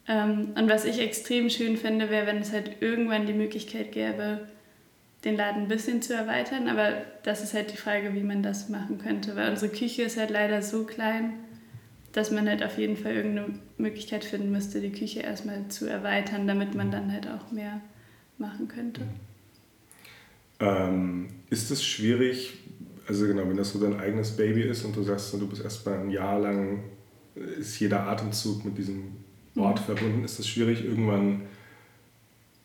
Ähm, 0.07 0.53
und 0.55 0.69
was 0.69 0.85
ich 0.85 0.99
extrem 0.99 1.49
schön 1.49 1.77
finde, 1.77 2.09
wäre, 2.09 2.27
wenn 2.27 2.37
es 2.37 2.51
halt 2.51 2.81
irgendwann 2.81 3.25
die 3.25 3.33
Möglichkeit 3.33 3.91
gäbe, 3.91 4.47
den 5.23 5.37
Laden 5.37 5.63
ein 5.63 5.67
bisschen 5.67 6.01
zu 6.01 6.13
erweitern. 6.13 6.67
Aber 6.67 6.93
das 7.23 7.43
ist 7.43 7.53
halt 7.53 7.71
die 7.71 7.77
Frage, 7.77 8.13
wie 8.13 8.23
man 8.23 8.43
das 8.43 8.69
machen 8.69 8.97
könnte, 8.97 9.35
weil 9.35 9.49
unsere 9.49 9.71
Küche 9.71 10.03
ist 10.03 10.17
halt 10.17 10.29
leider 10.29 10.61
so 10.61 10.85
klein, 10.85 11.33
dass 12.13 12.31
man 12.31 12.47
halt 12.47 12.63
auf 12.63 12.77
jeden 12.77 12.97
Fall 12.97 13.15
irgendeine 13.15 13.53
Möglichkeit 13.77 14.25
finden 14.25 14.51
müsste, 14.51 14.81
die 14.81 14.91
Küche 14.91 15.21
erstmal 15.21 15.67
zu 15.69 15.87
erweitern, 15.87 16.47
damit 16.47 16.75
man 16.75 16.91
dann 16.91 17.11
halt 17.11 17.27
auch 17.27 17.51
mehr 17.51 17.81
machen 18.37 18.67
könnte. 18.67 19.01
Ähm, 20.59 21.29
ist 21.49 21.71
es 21.71 21.83
schwierig, 21.83 22.53
also 23.07 23.25
genau, 23.25 23.47
wenn 23.49 23.57
das 23.57 23.71
so 23.71 23.79
dein 23.79 23.99
eigenes 23.99 24.35
Baby 24.35 24.61
ist 24.61 24.83
und 24.85 24.95
du 24.95 25.03
sagst, 25.03 25.33
du 25.33 25.47
bist 25.47 25.63
erst 25.63 25.85
mal 25.85 25.99
ein 25.99 26.11
Jahr 26.11 26.39
lang, 26.39 26.83
ist 27.35 27.79
jeder 27.79 28.07
Atemzug 28.07 28.65
mit 28.65 28.77
diesem 28.77 29.13
Ort 29.55 29.79
mhm. 29.79 29.83
verbunden, 29.85 30.23
ist 30.23 30.39
es 30.39 30.47
schwierig, 30.47 30.83
irgendwann 30.83 31.41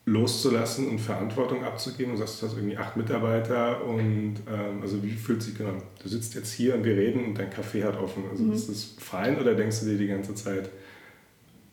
loszulassen 0.06 0.88
und 0.88 1.00
Verantwortung 1.00 1.64
abzugeben. 1.64 2.12
Du 2.12 2.18
sagst, 2.18 2.40
du 2.40 2.46
hast 2.46 2.56
irgendwie 2.56 2.76
acht 2.76 2.96
Mitarbeiter 2.96 3.84
und 3.84 4.36
ähm, 4.48 4.80
also 4.80 5.02
wie 5.02 5.10
fühlt 5.10 5.42
sich 5.42 5.58
genau? 5.58 5.74
Du 6.00 6.08
sitzt 6.08 6.34
jetzt 6.36 6.52
hier 6.52 6.76
und 6.76 6.84
wir 6.84 6.96
reden 6.96 7.24
und 7.24 7.38
dein 7.38 7.50
Café 7.50 7.84
hat 7.84 7.98
offen. 7.98 8.22
Also 8.30 8.44
mhm. 8.44 8.52
ist 8.52 8.68
das 8.70 8.94
fein 8.98 9.38
oder 9.38 9.54
denkst 9.54 9.80
du 9.80 9.86
dir 9.86 9.98
die 9.98 10.06
ganze 10.06 10.36
Zeit, 10.36 10.70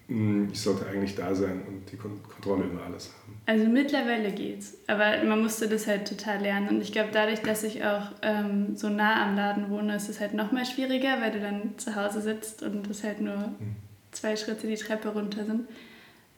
mh, 0.08 0.18
hm, 0.18 0.50
ich 0.52 0.60
sollte 0.60 0.88
eigentlich 0.88 1.14
da 1.16 1.36
sein 1.36 1.62
und 1.68 1.92
die 1.92 1.96
Kontrolle 1.96 2.64
über 2.64 2.84
alles 2.84 3.14
haben? 3.14 3.38
Also 3.46 3.68
mittlerweile 3.68 4.32
geht's, 4.32 4.78
aber 4.88 5.24
man 5.26 5.44
musste 5.44 5.70
das 5.70 5.86
halt 5.86 6.08
total 6.08 6.42
lernen 6.42 6.70
und 6.70 6.82
ich 6.82 6.92
glaube 6.92 7.10
dadurch, 7.14 7.42
dass 7.42 7.64
ich 7.64 7.84
auch 7.86 8.14
ähm, 8.24 8.76
so 8.76 8.90
nah 8.90 9.28
am 9.28 9.36
Laden 9.36 9.70
wohne, 9.70 9.96
ist 9.96 10.10
es 10.10 10.20
halt 10.20 10.34
noch 10.34 10.52
mal 10.52 10.66
schwieriger, 10.66 11.22
weil 11.22 11.34
du 11.34 11.40
dann 11.40 11.78
zu 11.78 11.96
Hause 11.96 12.20
sitzt 12.20 12.64
und 12.64 12.90
es 12.90 13.04
halt 13.04 13.22
nur 13.22 13.38
mhm. 13.38 13.76
zwei 14.12 14.36
Schritte 14.36 14.66
die 14.66 14.76
Treppe 14.76 15.10
runter 15.10 15.46
sind. 15.46 15.68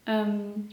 Ähm, 0.08 0.68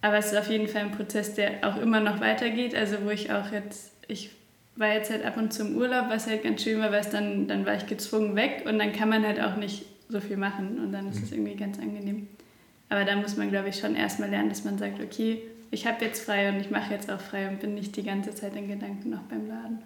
aber 0.00 0.18
es 0.18 0.26
ist 0.26 0.36
auf 0.36 0.50
jeden 0.50 0.68
Fall 0.68 0.82
ein 0.82 0.92
Prozess, 0.92 1.34
der 1.34 1.66
auch 1.68 1.76
immer 1.76 2.00
noch 2.00 2.20
weitergeht. 2.20 2.74
Also 2.74 2.98
wo 3.04 3.10
ich 3.10 3.32
auch 3.32 3.52
jetzt, 3.52 3.92
ich 4.06 4.30
war 4.76 4.92
jetzt 4.92 5.10
halt 5.10 5.24
ab 5.24 5.36
und 5.36 5.52
zu 5.52 5.62
im 5.62 5.76
Urlaub, 5.76 6.08
was 6.08 6.26
halt 6.28 6.44
ganz 6.44 6.62
schön 6.62 6.80
war, 6.80 6.92
weil 6.92 7.00
es 7.00 7.10
dann, 7.10 7.48
dann 7.48 7.66
war 7.66 7.74
ich 7.74 7.86
gezwungen 7.86 8.36
weg 8.36 8.64
und 8.66 8.78
dann 8.78 8.92
kann 8.92 9.08
man 9.08 9.26
halt 9.26 9.40
auch 9.40 9.56
nicht 9.56 9.86
so 10.08 10.20
viel 10.20 10.36
machen 10.36 10.78
und 10.78 10.92
dann 10.92 11.08
ist 11.08 11.22
es 11.22 11.30
mhm. 11.30 11.38
irgendwie 11.38 11.56
ganz 11.56 11.78
angenehm. 11.78 12.28
Aber 12.88 13.04
da 13.04 13.16
muss 13.16 13.36
man, 13.36 13.50
glaube 13.50 13.68
ich, 13.68 13.78
schon 13.78 13.96
erstmal 13.96 14.30
lernen, 14.30 14.48
dass 14.48 14.64
man 14.64 14.78
sagt, 14.78 15.00
okay, 15.02 15.42
ich 15.70 15.86
habe 15.86 16.04
jetzt 16.04 16.24
frei 16.24 16.48
und 16.48 16.60
ich 16.60 16.70
mache 16.70 16.94
jetzt 16.94 17.10
auch 17.10 17.20
frei 17.20 17.48
und 17.48 17.60
bin 17.60 17.74
nicht 17.74 17.96
die 17.96 18.02
ganze 18.02 18.34
Zeit 18.34 18.56
in 18.56 18.68
Gedanken 18.68 19.10
noch 19.10 19.22
beim 19.22 19.46
Laden. 19.48 19.78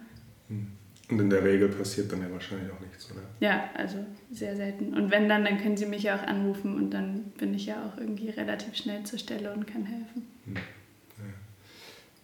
Mhm. 0.47 0.67
Und 1.13 1.19
in 1.19 1.29
der 1.29 1.43
Regel 1.43 1.69
passiert 1.69 2.11
dann 2.11 2.21
ja 2.21 2.31
wahrscheinlich 2.31 2.71
auch 2.71 2.79
nichts, 2.79 3.11
oder? 3.11 3.21
Ja, 3.39 3.69
also 3.75 3.97
sehr 4.31 4.55
selten. 4.55 4.95
Und 4.95 5.11
wenn 5.11 5.29
dann, 5.29 5.45
dann 5.45 5.59
können 5.59 5.77
Sie 5.77 5.85
mich 5.85 6.03
ja 6.03 6.15
auch 6.15 6.23
anrufen 6.27 6.75
und 6.75 6.89
dann 6.89 7.25
bin 7.37 7.53
ich 7.53 7.67
ja 7.67 7.85
auch 7.85 7.99
irgendwie 7.99 8.29
relativ 8.29 8.75
schnell 8.75 9.03
zur 9.03 9.19
Stelle 9.19 9.53
und 9.53 9.67
kann 9.67 9.85
helfen. 9.85 10.27
Hm. 10.45 10.55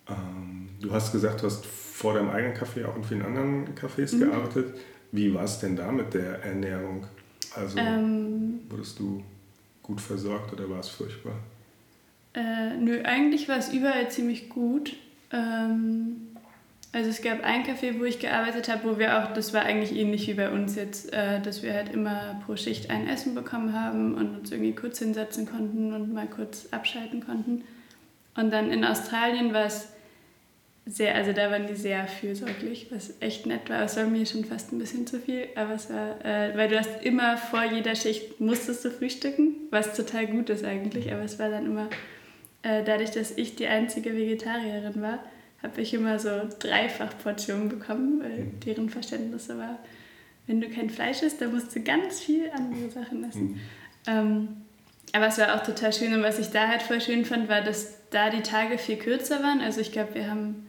Ja. 0.07 0.15
Ähm, 0.15 0.69
du 0.81 0.91
hast 0.91 1.11
gesagt, 1.11 1.43
du 1.43 1.45
hast 1.45 1.67
vor 1.67 2.15
deinem 2.15 2.31
eigenen 2.31 2.57
Café 2.57 2.83
auch 2.85 2.95
in 2.95 3.03
vielen 3.03 3.21
anderen 3.21 3.75
Cafés 3.75 4.15
mhm. 4.15 4.21
gearbeitet. 4.21 4.75
Wie 5.11 5.31
war 5.35 5.43
es 5.43 5.59
denn 5.59 5.75
da 5.75 5.91
mit 5.91 6.15
der 6.15 6.43
Ernährung? 6.43 7.05
Also 7.55 7.77
ähm, 7.77 8.61
wurdest 8.69 8.97
du 8.97 9.23
gut 9.83 10.01
versorgt 10.01 10.51
oder 10.53 10.67
war 10.67 10.79
es 10.79 10.89
furchtbar? 10.89 11.35
Äh, 12.33 12.75
nö, 12.77 13.03
eigentlich 13.03 13.47
war 13.47 13.57
es 13.57 13.71
überall 13.71 14.09
ziemlich 14.09 14.49
gut. 14.49 14.95
Ähm, 15.31 16.28
also 16.91 17.09
es 17.09 17.21
gab 17.21 17.43
ein 17.43 17.63
Café, 17.63 17.99
wo 17.99 18.03
ich 18.03 18.19
gearbeitet 18.19 18.67
habe, 18.67 18.89
wo 18.89 18.97
wir 18.97 19.19
auch, 19.19 19.33
das 19.33 19.53
war 19.53 19.63
eigentlich 19.63 19.95
ähnlich 19.95 20.27
wie 20.27 20.33
bei 20.33 20.49
uns 20.49 20.75
jetzt, 20.75 21.13
äh, 21.13 21.39
dass 21.39 21.61
wir 21.61 21.73
halt 21.73 21.93
immer 21.93 22.41
pro 22.45 22.55
Schicht 22.55 22.89
ein 22.89 23.07
Essen 23.07 23.35
bekommen 23.35 23.79
haben 23.79 24.15
und 24.15 24.39
uns 24.39 24.51
irgendwie 24.51 24.73
kurz 24.73 24.99
hinsetzen 24.99 25.45
konnten 25.45 25.93
und 25.93 26.13
mal 26.13 26.27
kurz 26.27 26.67
abschalten 26.71 27.23
konnten. 27.23 27.63
Und 28.35 28.51
dann 28.51 28.71
in 28.71 28.83
Australien 28.83 29.53
war 29.53 29.65
es 29.65 29.89
sehr, 30.87 31.13
also 31.13 31.33
da 31.33 31.51
waren 31.51 31.67
die 31.67 31.75
sehr 31.75 32.07
fürsorglich, 32.07 32.87
was 32.89 33.13
echt 33.19 33.45
nett 33.45 33.69
war. 33.69 33.83
Es 33.83 33.95
war 33.95 34.05
mir 34.05 34.25
schon 34.25 34.45
fast 34.45 34.71
ein 34.71 34.79
bisschen 34.79 35.05
zu 35.05 35.19
viel, 35.19 35.47
aber 35.55 35.75
es 35.75 35.91
war, 35.91 36.25
äh, 36.25 36.57
weil 36.57 36.69
du 36.69 36.79
hast 36.79 37.03
immer 37.03 37.37
vor 37.37 37.63
jeder 37.63 37.95
Schicht 37.95 38.39
musstest 38.39 38.83
du 38.83 38.89
frühstücken, 38.89 39.55
was 39.69 39.95
total 39.95 40.25
gut 40.25 40.49
ist 40.49 40.65
eigentlich, 40.65 41.11
aber 41.11 41.21
es 41.21 41.37
war 41.37 41.49
dann 41.49 41.65
immer, 41.67 41.89
äh, 42.63 42.83
dadurch, 42.83 43.11
dass 43.11 43.37
ich 43.37 43.55
die 43.55 43.67
einzige 43.67 44.15
Vegetarierin 44.15 45.01
war, 45.01 45.19
habe 45.61 45.81
ich 45.81 45.93
immer 45.93 46.19
so 46.19 46.29
dreifach 46.59 47.17
Portionen 47.21 47.69
bekommen, 47.69 48.21
weil 48.21 48.45
mhm. 48.45 48.59
deren 48.61 48.89
Verständnis 48.89 49.49
war, 49.49 49.79
wenn 50.47 50.61
du 50.61 50.69
kein 50.69 50.89
Fleisch 50.89 51.21
isst, 51.21 51.41
dann 51.41 51.51
musst 51.51 51.75
du 51.75 51.81
ganz 51.81 52.21
viel 52.21 52.49
andere 52.51 52.89
Sachen 52.89 53.23
essen. 53.27 53.47
Mhm. 53.47 53.59
Ähm, 54.07 54.47
aber 55.13 55.27
es 55.27 55.37
war 55.37 55.55
auch 55.55 55.63
total 55.63 55.91
schön 55.91 56.13
und 56.13 56.23
was 56.23 56.39
ich 56.39 56.49
da 56.49 56.67
halt 56.67 56.81
voll 56.81 57.01
schön 57.01 57.25
fand, 57.25 57.49
war, 57.49 57.61
dass 57.61 57.97
da 58.11 58.29
die 58.29 58.41
Tage 58.41 58.77
viel 58.77 58.97
kürzer 58.97 59.41
waren. 59.43 59.61
Also 59.61 59.81
ich 59.81 59.91
glaube, 59.91 60.15
wir 60.15 60.29
haben 60.29 60.67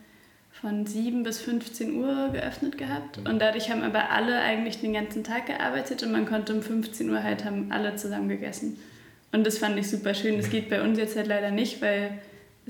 von 0.50 0.86
7 0.86 1.22
bis 1.22 1.40
15 1.40 1.94
Uhr 1.96 2.30
geöffnet 2.32 2.76
gehabt 2.76 3.18
mhm. 3.18 3.26
und 3.26 3.38
dadurch 3.38 3.70
haben 3.70 3.82
aber 3.82 4.10
alle 4.10 4.40
eigentlich 4.40 4.80
den 4.80 4.92
ganzen 4.92 5.24
Tag 5.24 5.46
gearbeitet 5.46 6.02
und 6.02 6.12
man 6.12 6.26
konnte 6.26 6.54
um 6.54 6.62
15 6.62 7.08
Uhr 7.08 7.22
halt 7.22 7.44
haben 7.44 7.70
alle 7.70 7.96
zusammen 7.96 8.28
gegessen. 8.28 8.78
Und 9.32 9.46
das 9.46 9.58
fand 9.58 9.78
ich 9.78 9.88
super 9.88 10.12
schön. 10.14 10.36
Das 10.36 10.50
geht 10.50 10.68
bei 10.68 10.82
uns 10.82 10.98
jetzt 10.98 11.16
halt 11.16 11.28
leider 11.28 11.50
nicht, 11.50 11.80
weil 11.80 12.18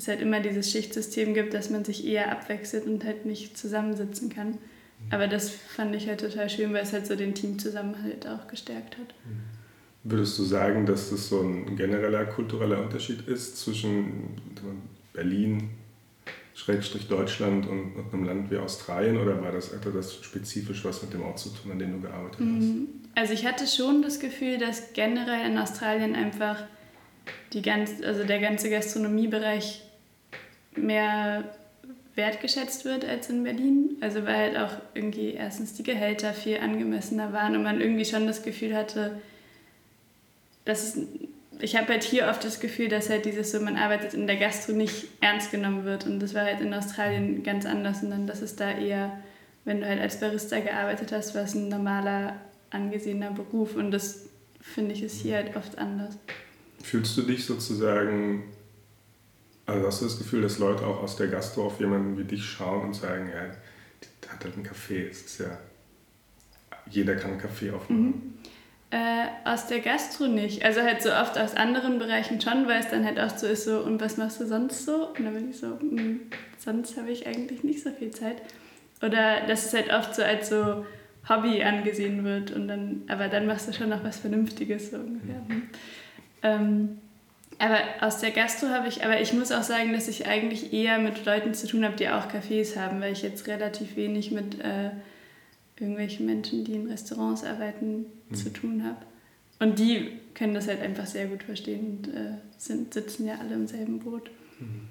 es 0.01 0.09
halt 0.09 0.21
immer 0.21 0.41
dieses 0.41 0.71
Schichtsystem 0.71 1.35
gibt, 1.35 1.55
dass 1.55 1.71
man 1.71 1.85
sich 1.85 2.07
eher 2.07 2.33
abwechselt 2.33 2.87
und 2.87 3.05
halt 3.05 3.27
nicht 3.27 3.57
zusammensitzen 3.57 4.31
kann. 4.31 4.49
Mhm. 4.49 4.57
Aber 5.11 5.29
das 5.29 5.51
fand 5.51 5.95
ich 5.95 6.09
halt 6.09 6.21
total 6.21 6.49
schön, 6.49 6.73
weil 6.73 6.83
es 6.83 6.93
halt 6.93 7.07
so 7.07 7.17
den 7.17 7.35
Teamzusammenhalt 7.35 8.27
auch 8.27 8.49
gestärkt 8.49 8.97
hat. 8.99 9.15
Mhm. 9.25 9.43
Würdest 10.03 10.39
du 10.39 10.45
sagen, 10.45 10.87
dass 10.87 11.11
das 11.11 11.29
so 11.29 11.43
ein 11.43 11.77
genereller 11.77 12.25
kultureller 12.25 12.83
Unterschied 12.83 13.29
ist 13.29 13.59
zwischen 13.59 14.41
Berlin, 15.13 15.71
Schrägstrich 16.55 17.07
Deutschland 17.07 17.67
und, 17.67 17.93
einem 18.11 18.25
Land 18.25 18.51
wie 18.51 18.57
Australien 18.57 19.19
oder 19.19 19.43
war 19.43 19.53
das 19.53 19.73
etwa 19.73 19.91
das 19.91 20.15
spezifisch 20.15 20.85
was 20.85 21.03
mit 21.03 21.13
dem 21.13 21.23
Ort 21.23 21.39
zu 21.39 21.51
tun, 21.51 21.73
an 21.73 21.79
dem 21.79 21.93
du 21.93 22.01
gearbeitet 22.09 22.41
hast? 22.41 22.47
Mhm. 22.47 22.89
Also 23.15 23.35
ich 23.35 23.45
hatte 23.45 23.67
schon 23.67 24.01
das 24.01 24.19
Gefühl, 24.19 24.57
dass 24.57 24.95
generell 24.95 25.51
in 25.51 25.59
Australien 25.59 26.15
einfach 26.15 26.57
die 27.53 27.61
ganz, 27.61 28.03
also 28.03 28.25
der 28.25 28.41
ganze 28.41 28.71
Gastronomiebereich 28.71 29.83
mehr 30.77 31.45
wertgeschätzt 32.15 32.85
wird 32.85 33.05
als 33.05 33.31
in 33.31 33.45
Berlin. 33.45 33.97
Also 34.01 34.25
weil 34.25 34.37
halt 34.37 34.57
auch 34.59 34.73
irgendwie 34.95 35.31
erstens 35.31 35.75
die 35.75 35.83
Gehälter 35.83 36.33
viel 36.33 36.59
angemessener 36.59 37.33
waren 37.33 37.57
und 37.57 37.63
man 37.63 37.81
irgendwie 37.81 38.05
schon 38.05 38.27
das 38.27 38.43
Gefühl 38.43 38.77
hatte, 38.77 39.21
dass 40.65 40.97
es, 40.97 41.03
ich 41.61 41.77
habe 41.77 41.89
halt 41.89 42.05
hier 42.05 42.29
oft 42.29 42.45
das 42.45 42.61
Gefühl, 42.61 42.89
dass 42.89 43.11
halt 43.11 43.25
dieses 43.25 43.51
so, 43.51 43.61
man 43.61 43.77
arbeitet 43.77 44.15
in 44.15 44.27
der 44.27 44.37
Gastro 44.37 44.73
nicht 44.73 45.07
ernst 45.21 45.51
genommen 45.51 45.85
wird 45.85 46.07
und 46.07 46.21
das 46.21 46.35
war 46.35 46.45
halt 46.45 46.61
in 46.61 46.73
Australien 46.75 47.43
ganz 47.43 47.67
anders 47.67 48.03
und 48.03 48.11
dann, 48.11 48.27
dass 48.27 48.43
es 48.43 48.57
da 48.57 48.71
eher, 48.71 49.19
wenn 49.65 49.81
du 49.81 49.87
halt 49.87 50.01
als 50.01 50.21
Barista 50.21 50.61
gearbeitet 50.61 51.13
hast, 51.13 51.35
war 51.35 51.43
es 51.43 51.55
ein 51.55 51.69
normaler, 51.69 52.37
angesehener 52.71 53.31
Beruf 53.33 53.75
und 53.75 53.91
das 53.91 54.27
finde 54.61 54.93
ich 54.93 55.03
ist 55.03 55.21
hier 55.23 55.37
halt 55.37 55.57
oft 55.57 55.79
anders. 55.79 56.17
Fühlst 56.83 57.17
du 57.17 57.23
dich 57.23 57.45
sozusagen 57.45 58.45
also 59.71 59.87
hast 59.87 60.01
du 60.01 60.05
das 60.07 60.19
Gefühl, 60.19 60.43
dass 60.43 60.59
Leute 60.59 60.87
auch 60.87 61.03
aus 61.03 61.17
der 61.17 61.29
Gastro 61.29 61.67
auf 61.67 61.81
jemanden 61.81 62.19
wie 62.19 62.25
dich 62.25 62.45
schauen 62.45 62.87
und 62.87 62.95
sagen, 62.95 63.29
ja, 63.29 63.47
der 64.23 64.33
hat 64.33 64.45
halt 64.45 64.55
einen 64.55 64.65
Kaffee. 64.65 65.09
Es 65.09 65.23
ist 65.23 65.41
ja, 65.41 65.59
jeder 66.89 67.17
kann 67.17 67.33
einen 67.33 67.41
Kaffee 67.41 67.71
aufmachen. 67.71 68.07
Mhm. 68.07 68.35
Äh, 68.93 69.27
aus 69.45 69.69
der 69.69 69.81
Gastro 69.81 70.27
nicht. 70.27 70.65
Also 70.65 70.83
halt 70.83 71.01
so 71.01 71.13
oft 71.13 71.39
aus 71.39 71.55
anderen 71.55 72.01
Bereichen 72.01 72.41
schon, 72.41 72.67
weil 72.67 72.81
es 72.81 72.89
dann 72.89 73.05
halt 73.05 73.21
auch 73.21 73.37
so 73.37 73.47
ist 73.47 73.65
so, 73.65 73.79
und 73.81 74.01
was 74.01 74.17
machst 74.17 74.41
du 74.41 74.47
sonst 74.47 74.85
so? 74.85 75.09
Und 75.09 75.25
dann 75.25 75.35
bin 75.35 75.51
ich 75.51 75.59
so, 75.59 75.67
mh, 75.67 76.01
hm, 76.01 76.21
sonst 76.59 76.97
habe 76.97 77.11
ich 77.11 77.27
eigentlich 77.27 77.63
nicht 77.63 77.83
so 77.83 77.91
viel 77.91 78.11
Zeit. 78.11 78.43
Oder 79.01 79.47
dass 79.47 79.67
es 79.67 79.75
halt 79.75 79.93
oft 79.93 80.15
so 80.15 80.23
als 80.23 80.49
so 80.49 80.85
Hobby 81.29 81.63
angesehen 81.63 82.25
wird 82.25 82.51
und 82.51 82.67
dann, 82.67 83.03
aber 83.09 83.29
dann 83.29 83.47
machst 83.47 83.69
du 83.69 83.73
schon 83.73 83.91
noch 83.91 84.03
was 84.03 84.19
Vernünftiges 84.19 84.91
so 84.91 84.97
ungefähr. 84.97 85.41
Mhm. 85.47 85.63
Ähm, 86.43 86.99
aber 87.61 87.79
aus 88.01 88.19
der 88.19 88.31
Gastro 88.31 88.69
habe 88.69 88.89
ich, 88.89 89.05
aber 89.05 89.21
ich 89.21 89.35
muss 89.35 89.53
auch 89.53 89.63
sagen, 89.63 89.93
dass 89.93 90.09
ich 90.09 90.27
eigentlich 90.27 90.73
eher 90.73 90.99
mit 90.99 91.27
Leuten 91.27 91.53
zu 91.53 91.67
tun 91.67 91.85
habe, 91.85 91.95
die 91.95 92.09
auch 92.09 92.27
Cafés 92.27 92.75
haben, 92.77 93.03
weil 93.03 93.13
ich 93.13 93.21
jetzt 93.21 93.47
relativ 93.49 93.97
wenig 93.97 94.31
mit 94.31 94.59
äh, 94.61 94.91
irgendwelchen 95.79 96.25
Menschen, 96.25 96.65
die 96.65 96.73
in 96.73 96.91
Restaurants 96.91 97.45
arbeiten, 97.45 98.07
mhm. 98.31 98.35
zu 98.35 98.51
tun 98.51 98.83
habe. 98.83 98.97
Und 99.59 99.79
die 99.79 100.09
können 100.35 100.55
das 100.55 100.69
halt 100.69 100.81
einfach 100.81 101.05
sehr 101.05 101.27
gut 101.27 101.43
verstehen 101.43 101.99
und 101.99 102.15
äh, 102.15 102.39
sind, 102.57 102.95
sitzen 102.95 103.27
ja 103.27 103.35
alle 103.39 103.55
im 103.55 103.67
selben 103.67 103.99
Boot. 103.99 104.31
Mhm. 104.59 104.89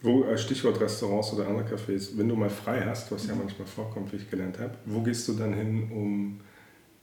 Wo, 0.00 0.22
äh, 0.22 0.38
Stichwort 0.38 0.80
Restaurants 0.80 1.32
oder 1.32 1.48
andere 1.48 1.74
Cafés, 1.74 2.16
wenn 2.16 2.28
du 2.28 2.36
mal 2.36 2.50
frei 2.50 2.82
hast, 2.86 3.10
was 3.10 3.26
ja 3.26 3.34
manchmal 3.34 3.66
vorkommt, 3.66 4.12
wie 4.12 4.18
ich 4.18 4.30
gelernt 4.30 4.60
habe, 4.60 4.74
wo 4.86 5.00
gehst 5.00 5.26
du 5.26 5.32
dann 5.32 5.52
hin, 5.52 5.90
um 5.90 6.40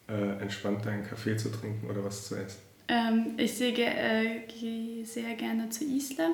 äh, 0.08 0.42
entspannt 0.42 0.86
deinen 0.86 1.04
Kaffee 1.04 1.36
zu 1.36 1.50
trinken 1.50 1.90
oder 1.90 2.02
was 2.02 2.30
zu 2.30 2.36
essen? 2.36 2.71
Ähm, 2.92 3.36
ich 3.38 3.54
sehe, 3.54 3.74
äh, 3.74 4.42
gehe 4.60 5.06
sehr 5.06 5.36
gerne 5.36 5.70
zu 5.70 5.86
Isla, 5.86 6.32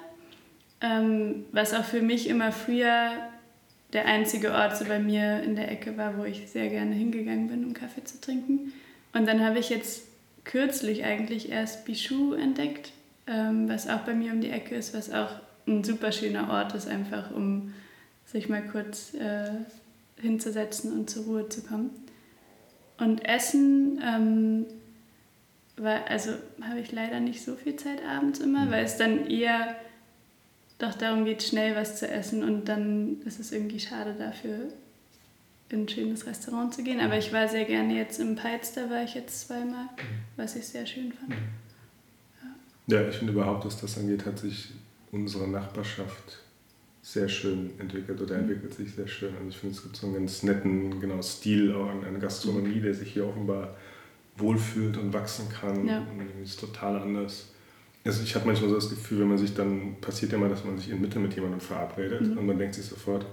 ähm, 0.81 1.45
was 1.51 1.71
auch 1.75 1.83
für 1.83 2.01
mich 2.01 2.27
immer 2.27 2.51
früher 2.51 3.11
der 3.93 4.05
einzige 4.05 4.51
Ort 4.51 4.75
so 4.75 4.85
bei 4.85 4.97
mir 4.97 5.43
in 5.43 5.55
der 5.55 5.71
Ecke 5.71 5.95
war, 5.97 6.17
wo 6.17 6.23
ich 6.23 6.49
sehr 6.49 6.69
gerne 6.69 6.95
hingegangen 6.95 7.47
bin, 7.47 7.63
um 7.63 7.73
Kaffee 7.75 8.03
zu 8.03 8.19
trinken. 8.19 8.73
Und 9.13 9.27
dann 9.27 9.45
habe 9.45 9.59
ich 9.59 9.69
jetzt 9.69 10.07
kürzlich 10.45 11.03
eigentlich 11.03 11.51
erst 11.51 11.85
Bichou 11.85 12.33
entdeckt, 12.33 12.91
ähm, 13.27 13.69
was 13.69 13.87
auch 13.87 13.99
bei 13.99 14.15
mir 14.15 14.33
um 14.33 14.41
die 14.41 14.49
Ecke 14.49 14.73
ist, 14.73 14.95
was 14.95 15.13
auch 15.13 15.29
ein 15.67 15.83
super 15.83 16.11
schöner 16.11 16.49
Ort 16.49 16.73
ist, 16.73 16.87
einfach 16.87 17.29
um 17.29 17.75
sich 18.25 18.49
mal 18.49 18.63
kurz 18.63 19.13
äh, 19.13 19.51
hinzusetzen 20.19 20.91
und 20.91 21.07
zur 21.07 21.25
Ruhe 21.25 21.49
zu 21.49 21.61
kommen. 21.61 21.91
Und 22.97 23.23
Essen 23.25 24.01
ähm, 24.03 24.65
weil, 25.77 26.03
also 26.03 26.31
habe 26.61 26.79
ich 26.79 26.91
leider 26.91 27.19
nicht 27.19 27.43
so 27.43 27.55
viel 27.55 27.75
Zeit 27.75 28.01
abends 28.03 28.39
immer, 28.39 28.65
mhm. 28.65 28.71
weil 28.71 28.85
es 28.85 28.97
dann 28.97 29.27
eher 29.27 29.75
doch 30.79 30.93
darum 30.93 31.25
geht, 31.25 31.43
schnell 31.43 31.75
was 31.75 31.99
zu 31.99 32.07
essen 32.07 32.43
und 32.43 32.65
dann 32.65 33.21
ist 33.25 33.39
es 33.39 33.51
irgendwie 33.51 33.79
schade 33.79 34.15
dafür, 34.17 34.71
in 35.69 35.83
ein 35.83 35.89
schönes 35.89 36.25
Restaurant 36.25 36.73
zu 36.73 36.83
gehen. 36.83 36.99
Aber 36.99 37.13
mhm. 37.13 37.19
ich 37.19 37.33
war 37.33 37.47
sehr 37.47 37.65
gerne 37.65 37.95
jetzt 37.95 38.19
im 38.19 38.35
Peitz, 38.35 38.73
da 38.73 38.89
war 38.89 39.03
ich 39.03 39.15
jetzt 39.15 39.47
zweimal, 39.47 39.85
mhm. 39.85 40.19
was 40.35 40.55
ich 40.55 40.65
sehr 40.65 40.85
schön 40.85 41.13
fand. 41.13 41.29
Mhm. 41.29 41.35
Ja. 42.87 43.01
ja, 43.01 43.09
ich 43.09 43.15
finde 43.15 43.33
überhaupt, 43.33 43.65
dass 43.65 43.79
das 43.79 43.97
angeht, 43.97 44.25
hat 44.25 44.39
sich 44.39 44.69
unsere 45.11 45.47
Nachbarschaft 45.47 46.39
sehr 47.01 47.29
schön 47.29 47.71
entwickelt 47.79 48.19
oder 48.19 48.35
entwickelt 48.35 48.73
sich 48.73 48.93
sehr 48.93 49.07
schön. 49.07 49.33
Also 49.37 49.49
ich 49.49 49.57
finde, 49.57 49.75
es 49.75 49.83
gibt 49.83 49.95
so 49.95 50.07
einen 50.07 50.15
ganz 50.15 50.43
netten 50.43 50.99
genau, 50.99 51.21
Stil 51.21 51.73
auch 51.73 51.89
an, 51.89 52.03
an 52.03 52.19
Gastronomie, 52.19 52.81
der 52.81 52.93
sich 52.93 53.13
hier 53.13 53.25
offenbar 53.25 53.75
wohlfühlt 54.37 54.97
und 54.97 55.13
wachsen 55.13 55.47
kann. 55.49 55.87
Ja. 55.87 56.05
Das 56.41 56.49
ist 56.49 56.59
total 56.59 57.01
anders. 57.01 57.49
Also 58.05 58.23
ich 58.23 58.35
habe 58.35 58.45
manchmal 58.45 58.69
so 58.69 58.75
das 58.75 58.89
Gefühl, 58.89 59.21
wenn 59.21 59.29
man 59.29 59.37
sich 59.37 59.53
dann, 59.53 59.95
passiert 59.99 60.31
ja 60.31 60.37
mal, 60.37 60.49
dass 60.49 60.63
man 60.63 60.77
sich 60.77 60.89
in 60.89 61.01
Mitte 61.01 61.19
mit 61.19 61.35
jemandem 61.35 61.59
verabredet 61.59 62.21
mhm. 62.21 62.37
und 62.37 62.45
man 62.45 62.57
denkt 62.57 62.75
sich 62.75 62.85
sofort, 62.85 63.25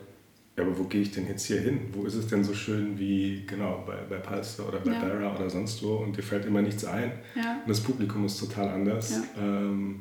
ja, 0.56 0.62
aber 0.62 0.78
wo 0.78 0.84
gehe 0.84 1.02
ich 1.02 1.10
denn 1.10 1.26
jetzt 1.26 1.46
hier 1.46 1.60
hin? 1.60 1.80
Wo 1.92 2.04
ist 2.04 2.14
es 2.14 2.28
denn 2.28 2.44
so 2.44 2.54
schön 2.54 2.98
wie, 2.98 3.44
genau, 3.46 3.82
bei, 3.86 3.96
bei 4.08 4.16
Palster 4.18 4.68
oder 4.68 4.78
bei 4.80 4.92
ja. 4.92 5.00
Barra 5.00 5.36
oder 5.36 5.50
sonst 5.50 5.82
wo 5.82 5.96
und 5.96 6.16
dir 6.16 6.22
fällt 6.22 6.44
immer 6.44 6.62
nichts 6.62 6.84
ein. 6.84 7.12
Ja. 7.34 7.60
Und 7.64 7.68
das 7.68 7.80
Publikum 7.80 8.24
ist 8.24 8.38
total 8.38 8.68
anders. 8.68 9.20
Ja. 9.36 9.42
Ähm, 9.42 10.00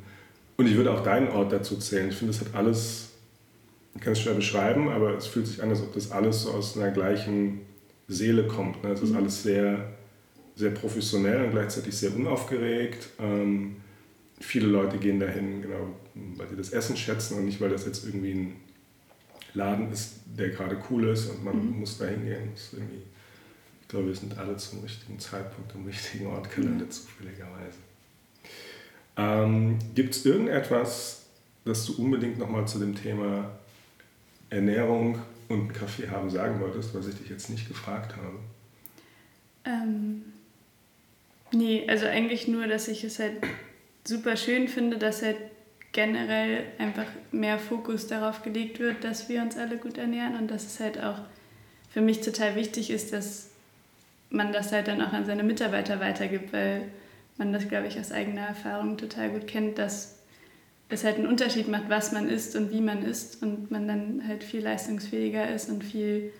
und 0.55 0.67
ich 0.67 0.75
würde 0.75 0.91
auch 0.91 1.01
deinen 1.01 1.29
Ort 1.29 1.51
dazu 1.51 1.77
zählen. 1.77 2.09
Ich 2.09 2.15
finde, 2.15 2.33
es 2.33 2.41
hat 2.41 2.53
alles, 2.53 3.13
ich 3.95 4.01
kann 4.01 4.13
es 4.13 4.21
schwer 4.21 4.35
beschreiben, 4.35 4.89
aber 4.89 5.17
es 5.17 5.25
fühlt 5.25 5.47
sich 5.47 5.61
an, 5.63 5.69
als 5.69 5.81
ob 5.81 5.93
das 5.93 6.11
alles 6.11 6.43
so 6.43 6.51
aus 6.51 6.77
einer 6.77 6.91
gleichen 6.91 7.61
Seele 8.07 8.45
kommt. 8.45 8.83
Ne? 8.83 8.91
Es 8.91 9.01
ist 9.01 9.11
mhm. 9.11 9.17
alles 9.17 9.41
sehr 9.41 9.89
sehr 10.55 10.71
professionell 10.71 11.45
und 11.45 11.51
gleichzeitig 11.51 11.95
sehr 11.97 12.15
unaufgeregt. 12.15 13.09
Ähm, 13.19 13.77
viele 14.39 14.67
Leute 14.67 14.97
gehen 14.97 15.19
dahin, 15.19 15.61
genau, 15.61 15.95
weil 16.13 16.47
sie 16.49 16.55
das 16.55 16.71
Essen 16.71 16.95
schätzen 16.95 17.37
und 17.37 17.45
nicht, 17.45 17.59
weil 17.59 17.69
das 17.69 17.85
jetzt 17.85 18.05
irgendwie 18.05 18.33
ein 18.33 18.55
Laden 19.53 19.91
ist, 19.91 20.15
der 20.25 20.49
gerade 20.49 20.77
cool 20.89 21.09
ist 21.09 21.29
und 21.29 21.43
man 21.43 21.55
mhm. 21.55 21.79
muss 21.79 21.97
da 21.97 22.05
hingehen. 22.05 22.49
ich 22.55 23.87
glaube, 23.87 24.07
wir 24.07 24.15
sind 24.15 24.37
alle 24.37 24.57
zum 24.57 24.81
richtigen 24.81 25.19
Zeitpunkt 25.19 25.73
am 25.75 25.85
richtigen 25.85 26.27
Ort 26.27 26.53
gelandet, 26.55 26.87
mhm. 26.87 26.91
zufälligerweise. 26.91 27.77
Ähm, 29.15 29.77
Gibt 29.93 30.15
es 30.15 30.25
irgendetwas, 30.25 31.25
das 31.65 31.85
du 31.85 32.01
unbedingt 32.01 32.39
nochmal 32.39 32.67
zu 32.67 32.79
dem 32.79 32.95
Thema 32.95 33.51
Ernährung 34.49 35.19
und 35.49 35.73
Kaffee 35.73 36.09
haben 36.09 36.29
sagen 36.29 36.59
wolltest, 36.59 36.93
was 36.95 37.07
ich 37.07 37.15
dich 37.15 37.29
jetzt 37.29 37.49
nicht 37.49 37.67
gefragt 37.67 38.15
habe? 38.17 38.39
Ähm, 39.65 40.23
Nee, 41.53 41.85
also 41.87 42.07
eigentlich 42.07 42.47
nur, 42.47 42.67
dass 42.67 42.87
ich 42.87 43.03
es 43.03 43.19
halt 43.19 43.33
super 44.03 44.35
schön 44.35 44.67
finde, 44.67 44.97
dass 44.97 45.21
halt 45.21 45.37
generell 45.91 46.63
einfach 46.79 47.05
mehr 47.31 47.59
Fokus 47.59 48.07
darauf 48.07 48.41
gelegt 48.41 48.79
wird, 48.79 49.03
dass 49.03 49.29
wir 49.29 49.41
uns 49.41 49.55
alle 49.55 49.77
gut 49.77 49.99
ernähren 49.99 50.35
und 50.35 50.49
dass 50.49 50.65
es 50.65 50.79
halt 50.79 51.01
auch 51.01 51.19
für 51.91 52.01
mich 52.01 52.21
total 52.21 52.55
wichtig 52.55 52.89
ist, 52.89 53.13
dass 53.13 53.51
man 54.31 54.51
das 54.51 54.71
halt 54.71 54.87
dann 54.87 55.01
auch 55.01 55.13
an 55.13 55.27
seine 55.27 55.43
Mitarbeiter 55.43 55.99
weitergibt, 55.99 56.51
weil 56.51 56.87
man 57.37 57.53
das, 57.53 57.67
glaube 57.67 57.85
ich, 57.85 57.99
aus 57.99 58.11
eigener 58.11 58.47
Erfahrung 58.47 58.97
total 58.97 59.29
gut 59.29 59.45
kennt, 59.45 59.77
dass 59.77 60.17
es 60.89 61.03
halt 61.03 61.17
einen 61.17 61.27
Unterschied 61.27 61.67
macht, 61.67 61.87
was 61.87 62.11
man 62.11 62.29
isst 62.29 62.55
und 62.55 62.71
wie 62.71 62.81
man 62.81 63.03
isst 63.03 63.43
und 63.43 63.69
man 63.69 63.87
dann 63.87 64.27
halt 64.27 64.43
viel 64.43 64.61
leistungsfähiger 64.63 65.53
ist 65.53 65.69
und 65.69 65.83
viel 65.83 66.33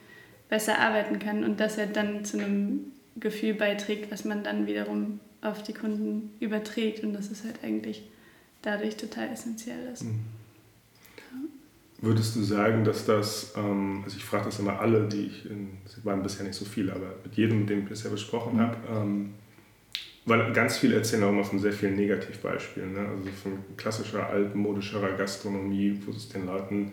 besser 0.50 0.80
arbeiten 0.80 1.20
kann 1.20 1.44
und 1.44 1.60
das 1.60 1.78
halt 1.78 1.96
dann 1.96 2.26
zu 2.26 2.40
einem 2.40 2.92
Gefühl 3.16 3.54
beiträgt, 3.54 4.12
was 4.12 4.26
man 4.26 4.44
dann 4.44 4.68
wiederum 4.68 5.20
auf 5.42 5.62
die 5.62 5.74
Kunden 5.74 6.32
überträgt 6.40 7.04
und 7.04 7.14
das 7.14 7.30
ist 7.30 7.44
halt 7.44 7.64
eigentlich 7.64 8.04
dadurch 8.62 8.96
total 8.98 9.30
essentiell 9.30 9.88
ist. 9.92 10.04
Mhm. 10.04 10.22
Würdest 12.00 12.36
du 12.36 12.44
sagen, 12.44 12.84
dass 12.84 13.06
das, 13.06 13.54
ähm, 13.56 14.02
also 14.04 14.18
ich 14.18 14.26
frage 14.26 14.46
das 14.46 14.60
immer 14.60 14.80
alle, 14.80 15.08
die 15.08 15.28
ich, 15.28 15.50
in, 15.50 15.70
es 15.86 16.04
waren 16.04 16.22
bisher 16.22 16.46
nicht 16.46 16.56
so 16.56 16.66
viele, 16.66 16.92
aber 16.92 17.16
mit 17.24 17.36
jedem, 17.36 17.62
mit 17.62 17.70
dem 17.70 17.80
ich 17.84 17.90
bisher 17.90 18.12
besprochen 18.12 18.56
mhm. 18.56 18.60
habe, 18.60 18.78
ähm, 18.90 19.34
weil 20.26 20.52
ganz 20.54 20.78
viele 20.78 20.96
erzählen 20.96 21.24
auch 21.24 21.30
immer 21.30 21.44
von 21.44 21.60
sehr 21.60 21.72
vielen 21.72 21.96
Negativbeispielen, 21.96 22.94
ne? 22.94 23.00
also 23.00 23.30
von 23.42 23.54
klassischer, 23.78 24.28
altmodischerer 24.28 25.14
Gastronomie, 25.14 25.98
wo 26.06 26.12
es 26.12 26.28
den 26.30 26.46
Leuten, 26.46 26.92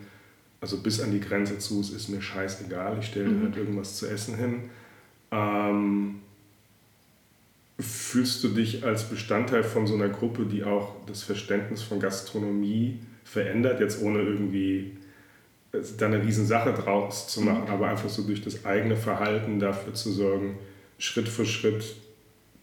also 0.60 0.78
bis 0.78 1.00
an 1.00 1.10
die 1.10 1.20
Grenze 1.20 1.58
zu, 1.58 1.80
es 1.80 1.90
ist 1.90 2.08
mir 2.08 2.22
scheißegal, 2.22 2.98
ich 3.00 3.06
stelle 3.06 3.30
mhm. 3.30 3.42
halt 3.44 3.56
irgendwas 3.56 3.96
zu 3.96 4.06
essen 4.06 4.36
hin 4.36 4.70
ähm, 5.30 6.20
fühlst 7.78 8.44
du 8.44 8.48
dich 8.48 8.84
als 8.84 9.04
Bestandteil 9.04 9.64
von 9.64 9.86
so 9.86 9.94
einer 9.94 10.08
Gruppe, 10.08 10.44
die 10.44 10.64
auch 10.64 10.96
das 11.06 11.22
Verständnis 11.22 11.82
von 11.82 12.00
Gastronomie 12.00 12.98
verändert, 13.24 13.80
jetzt 13.80 14.02
ohne 14.02 14.20
irgendwie 14.20 14.96
da 15.98 16.06
eine 16.06 16.22
Riesensache 16.22 16.72
draus 16.72 17.28
zu 17.28 17.42
machen, 17.42 17.64
mhm. 17.64 17.70
aber 17.70 17.88
einfach 17.88 18.08
so 18.08 18.22
durch 18.22 18.42
das 18.42 18.64
eigene 18.64 18.96
Verhalten 18.96 19.60
dafür 19.60 19.94
zu 19.94 20.10
sorgen, 20.10 20.58
Schritt 20.98 21.28
für 21.28 21.46
Schritt 21.46 21.94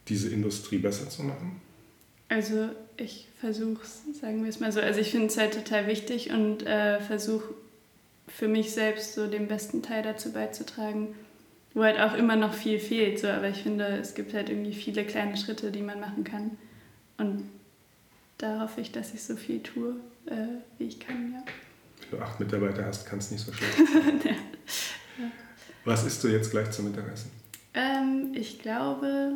diese 0.08 0.30
Industrie 0.30 0.78
besser 0.78 1.10
zu 1.10 1.24
machen? 1.24 1.62
Also 2.30 2.70
ich 2.98 3.28
versuche 3.40 3.82
es, 3.84 4.20
sagen 4.20 4.44
wir 4.44 4.50
es 4.50 4.60
mal 4.60 4.72
so. 4.72 4.82
Also 4.82 5.00
ich 5.00 5.12
finde 5.12 5.28
es 5.28 5.38
halt 5.38 5.54
total 5.54 5.88
wichtig 5.88 6.32
und 6.32 6.66
äh, 6.66 7.00
versuche 7.00 7.54
für 8.28 8.48
mich 8.48 8.72
selbst 8.72 9.14
so 9.14 9.28
den 9.28 9.48
besten 9.48 9.82
Teil 9.82 10.04
dazu 10.04 10.34
beizutragen, 10.34 11.16
wo 11.78 11.84
halt 11.84 12.00
auch 12.00 12.16
immer 12.16 12.36
noch 12.36 12.56
viel 12.56 12.80
fehlt. 12.80 13.20
So. 13.20 13.28
Aber 13.28 13.50
ich 13.50 13.62
finde, 13.62 13.86
es 13.86 14.16
gibt 14.16 14.34
halt 14.34 14.50
irgendwie 14.50 14.74
viele 14.74 15.06
kleine 15.06 15.38
Schritte, 15.38 15.72
die 15.72 15.84
man 15.84 16.00
machen 16.00 16.24
kann. 16.24 16.58
Und 17.18 17.48
da 18.40 18.62
hoffe 18.62 18.82
ich, 18.82 18.92
dass 18.92 19.14
ich 19.14 19.24
so 19.24 19.36
viel 19.36 19.62
tue, 19.62 19.96
äh, 20.26 20.58
wie 20.80 20.86
ich 20.86 21.00
kann, 21.00 21.34
ja. 21.34 21.44
Wenn 22.10 22.20
du 22.20 22.26
acht 22.26 22.40
Mitarbeiter 22.40 22.84
hast, 22.84 23.06
kann 23.06 23.20
es 23.20 23.30
nicht 23.30 23.46
so 23.46 23.54
schlecht 23.54 23.76
sein. 23.76 24.22
ja. 24.26 25.32
Was 25.86 26.04
isst 26.04 26.24
du 26.24 26.30
jetzt 26.30 26.50
gleich 26.50 26.72
zum 26.72 26.86
Mittagessen? 26.86 27.32
Ähm, 27.76 28.32
ich 28.34 28.60
glaube, 28.60 29.34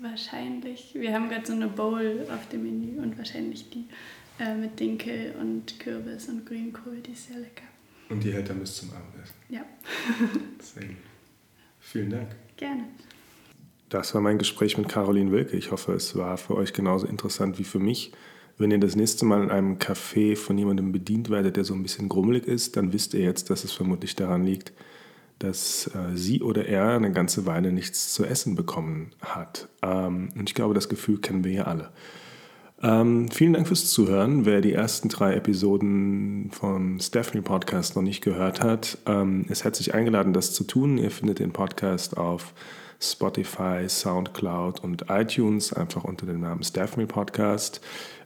wahrscheinlich, 0.00 0.90
wir 0.94 1.14
haben 1.14 1.30
gerade 1.30 1.46
so 1.46 1.54
eine 1.54 1.68
Bowl 1.68 2.26
auf 2.30 2.46
dem 2.50 2.64
Menü 2.64 3.00
und 3.00 3.16
wahrscheinlich 3.16 3.70
die 3.70 3.86
äh, 4.38 4.54
mit 4.54 4.78
Dinkel 4.78 5.34
und 5.40 5.80
Kürbis 5.80 6.28
und 6.28 6.44
Grünkohl, 6.44 7.00
die 7.00 7.12
ist 7.12 7.28
sehr 7.28 7.38
lecker. 7.38 7.64
Und 8.10 8.22
die 8.22 8.32
hält 8.34 8.50
dann 8.50 8.60
bis 8.60 8.76
zum 8.76 8.90
Abendessen? 8.90 9.34
Ja. 9.48 9.64
sehr 10.60 10.84
gut. 10.88 10.96
Vielen 11.84 12.10
Dank. 12.10 12.28
Gerne. 12.56 12.84
Das 13.90 14.14
war 14.14 14.20
mein 14.20 14.38
Gespräch 14.38 14.76
mit 14.78 14.88
Caroline 14.88 15.30
Wilke. 15.30 15.56
Ich 15.56 15.70
hoffe, 15.70 15.92
es 15.92 16.16
war 16.16 16.36
für 16.38 16.56
euch 16.56 16.72
genauso 16.72 17.06
interessant 17.06 17.58
wie 17.58 17.64
für 17.64 17.78
mich. 17.78 18.12
Wenn 18.56 18.70
ihr 18.70 18.78
das 18.78 18.96
nächste 18.96 19.24
Mal 19.24 19.42
in 19.42 19.50
einem 19.50 19.76
Café 19.76 20.34
von 20.34 20.56
jemandem 20.56 20.92
bedient 20.92 21.28
werdet, 21.30 21.56
der 21.56 21.64
so 21.64 21.74
ein 21.74 21.82
bisschen 21.82 22.08
grummelig 22.08 22.46
ist, 22.46 22.76
dann 22.76 22.92
wisst 22.92 23.14
ihr 23.14 23.20
jetzt, 23.20 23.50
dass 23.50 23.64
es 23.64 23.72
vermutlich 23.72 24.16
daran 24.16 24.44
liegt, 24.44 24.72
dass 25.38 25.88
äh, 25.94 26.16
sie 26.16 26.42
oder 26.42 26.66
er 26.66 26.90
eine 26.90 27.12
ganze 27.12 27.46
Weile 27.46 27.70
nichts 27.70 28.12
zu 28.14 28.24
essen 28.24 28.54
bekommen 28.54 29.10
hat. 29.20 29.68
Ähm, 29.82 30.30
und 30.34 30.48
ich 30.48 30.54
glaube, 30.54 30.74
das 30.74 30.88
Gefühl 30.88 31.20
kennen 31.20 31.44
wir 31.44 31.52
ja 31.52 31.64
alle. 31.64 31.92
Ähm, 32.84 33.30
vielen 33.30 33.54
Dank 33.54 33.66
fürs 33.66 33.90
Zuhören. 33.90 34.44
Wer 34.44 34.60
die 34.60 34.74
ersten 34.74 35.08
drei 35.08 35.32
Episoden 35.32 36.50
vom 36.52 37.00
Stephanie 37.00 37.40
Podcast 37.40 37.96
noch 37.96 38.02
nicht 38.02 38.22
gehört 38.22 38.60
hat, 38.60 38.98
ähm, 39.06 39.46
ist 39.48 39.64
herzlich 39.64 39.94
eingeladen, 39.94 40.34
das 40.34 40.52
zu 40.52 40.64
tun. 40.64 40.98
Ihr 40.98 41.10
findet 41.10 41.38
den 41.38 41.50
Podcast 41.50 42.18
auf 42.18 42.52
Spotify, 43.00 43.88
Soundcloud 43.88 44.80
und 44.80 45.06
iTunes 45.08 45.72
einfach 45.72 46.04
unter 46.04 46.26
dem 46.26 46.40
Namen 46.40 46.62
Stephanie 46.62 47.06
Podcast. 47.06 47.80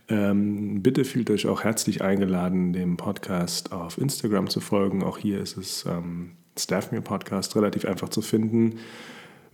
Ähm, 0.09 0.83
bitte 0.83 1.05
fühlt 1.05 1.31
euch 1.31 1.47
auch 1.47 1.62
herzlich 1.62 2.03
eingeladen, 2.03 2.73
dem 2.73 2.97
Podcast 2.97 3.71
auf 3.71 3.97
Instagram 3.97 4.49
zu 4.49 4.59
folgen. 4.59 5.05
Auch 5.05 5.18
hier 5.18 5.40
ist 5.40 5.57
es 5.57 5.85
ähm, 5.87 6.33
Staff 6.59 6.90
Podcast 7.05 7.55
relativ 7.55 7.85
einfach 7.85 8.09
zu 8.09 8.23
finden. 8.23 8.81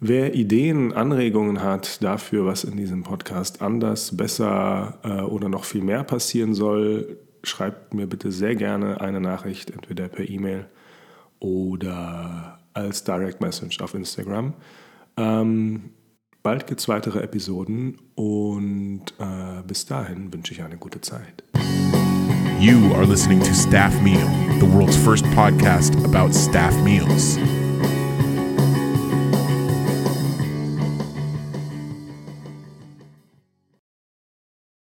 Wer 0.07 0.35
Ideen, 0.35 0.93
Anregungen 0.93 1.63
hat 1.63 2.03
dafür, 2.03 2.45
was 2.45 2.65
in 2.65 2.77
diesem 2.77 3.05
Podcast 3.05 3.63
anders, 3.63 4.15
besser 4.15 4.99
äh, 5.03 5.23
oder 5.23 5.49
noch 5.49 5.65
viel 5.65 5.81
mehr 5.81 6.05
passieren 6.05 6.53
soll, 6.53 7.17
schreibt 7.43 7.95
mir 7.95 8.07
bitte 8.07 8.31
sehr 8.31 8.55
gerne 8.55 9.01
eine 9.01 9.19
Nachricht, 9.19 9.71
entweder 9.71 10.09
per 10.09 10.29
E-Mail 10.29 10.67
oder 11.39 12.59
als 12.75 13.05
Direct 13.05 13.41
Message 13.41 13.81
auf 13.81 13.95
Instagram. 13.95 14.53
Ähm, 15.17 15.85
bald 16.43 16.67
gibt 16.67 16.81
es 16.81 16.89
weitere 16.89 17.21
Episoden 17.21 17.97
und 18.15 19.07
äh, 19.19 19.63
bis 19.67 19.87
dahin 19.87 20.31
wünsche 20.35 20.53
ich 20.53 20.63
eine 20.63 20.77
gute 20.77 21.01
Zeit. 21.01 21.45
You 22.61 22.93
are 22.93 23.07
listening 23.07 23.41
to 23.41 23.55
Staff 23.55 23.99
Meal, 24.03 24.29
the 24.61 24.71
world's 24.71 24.97
first 24.99 25.25
podcast 25.35 25.97
about 26.05 26.35
staff 26.35 26.77
meals. 26.85 27.39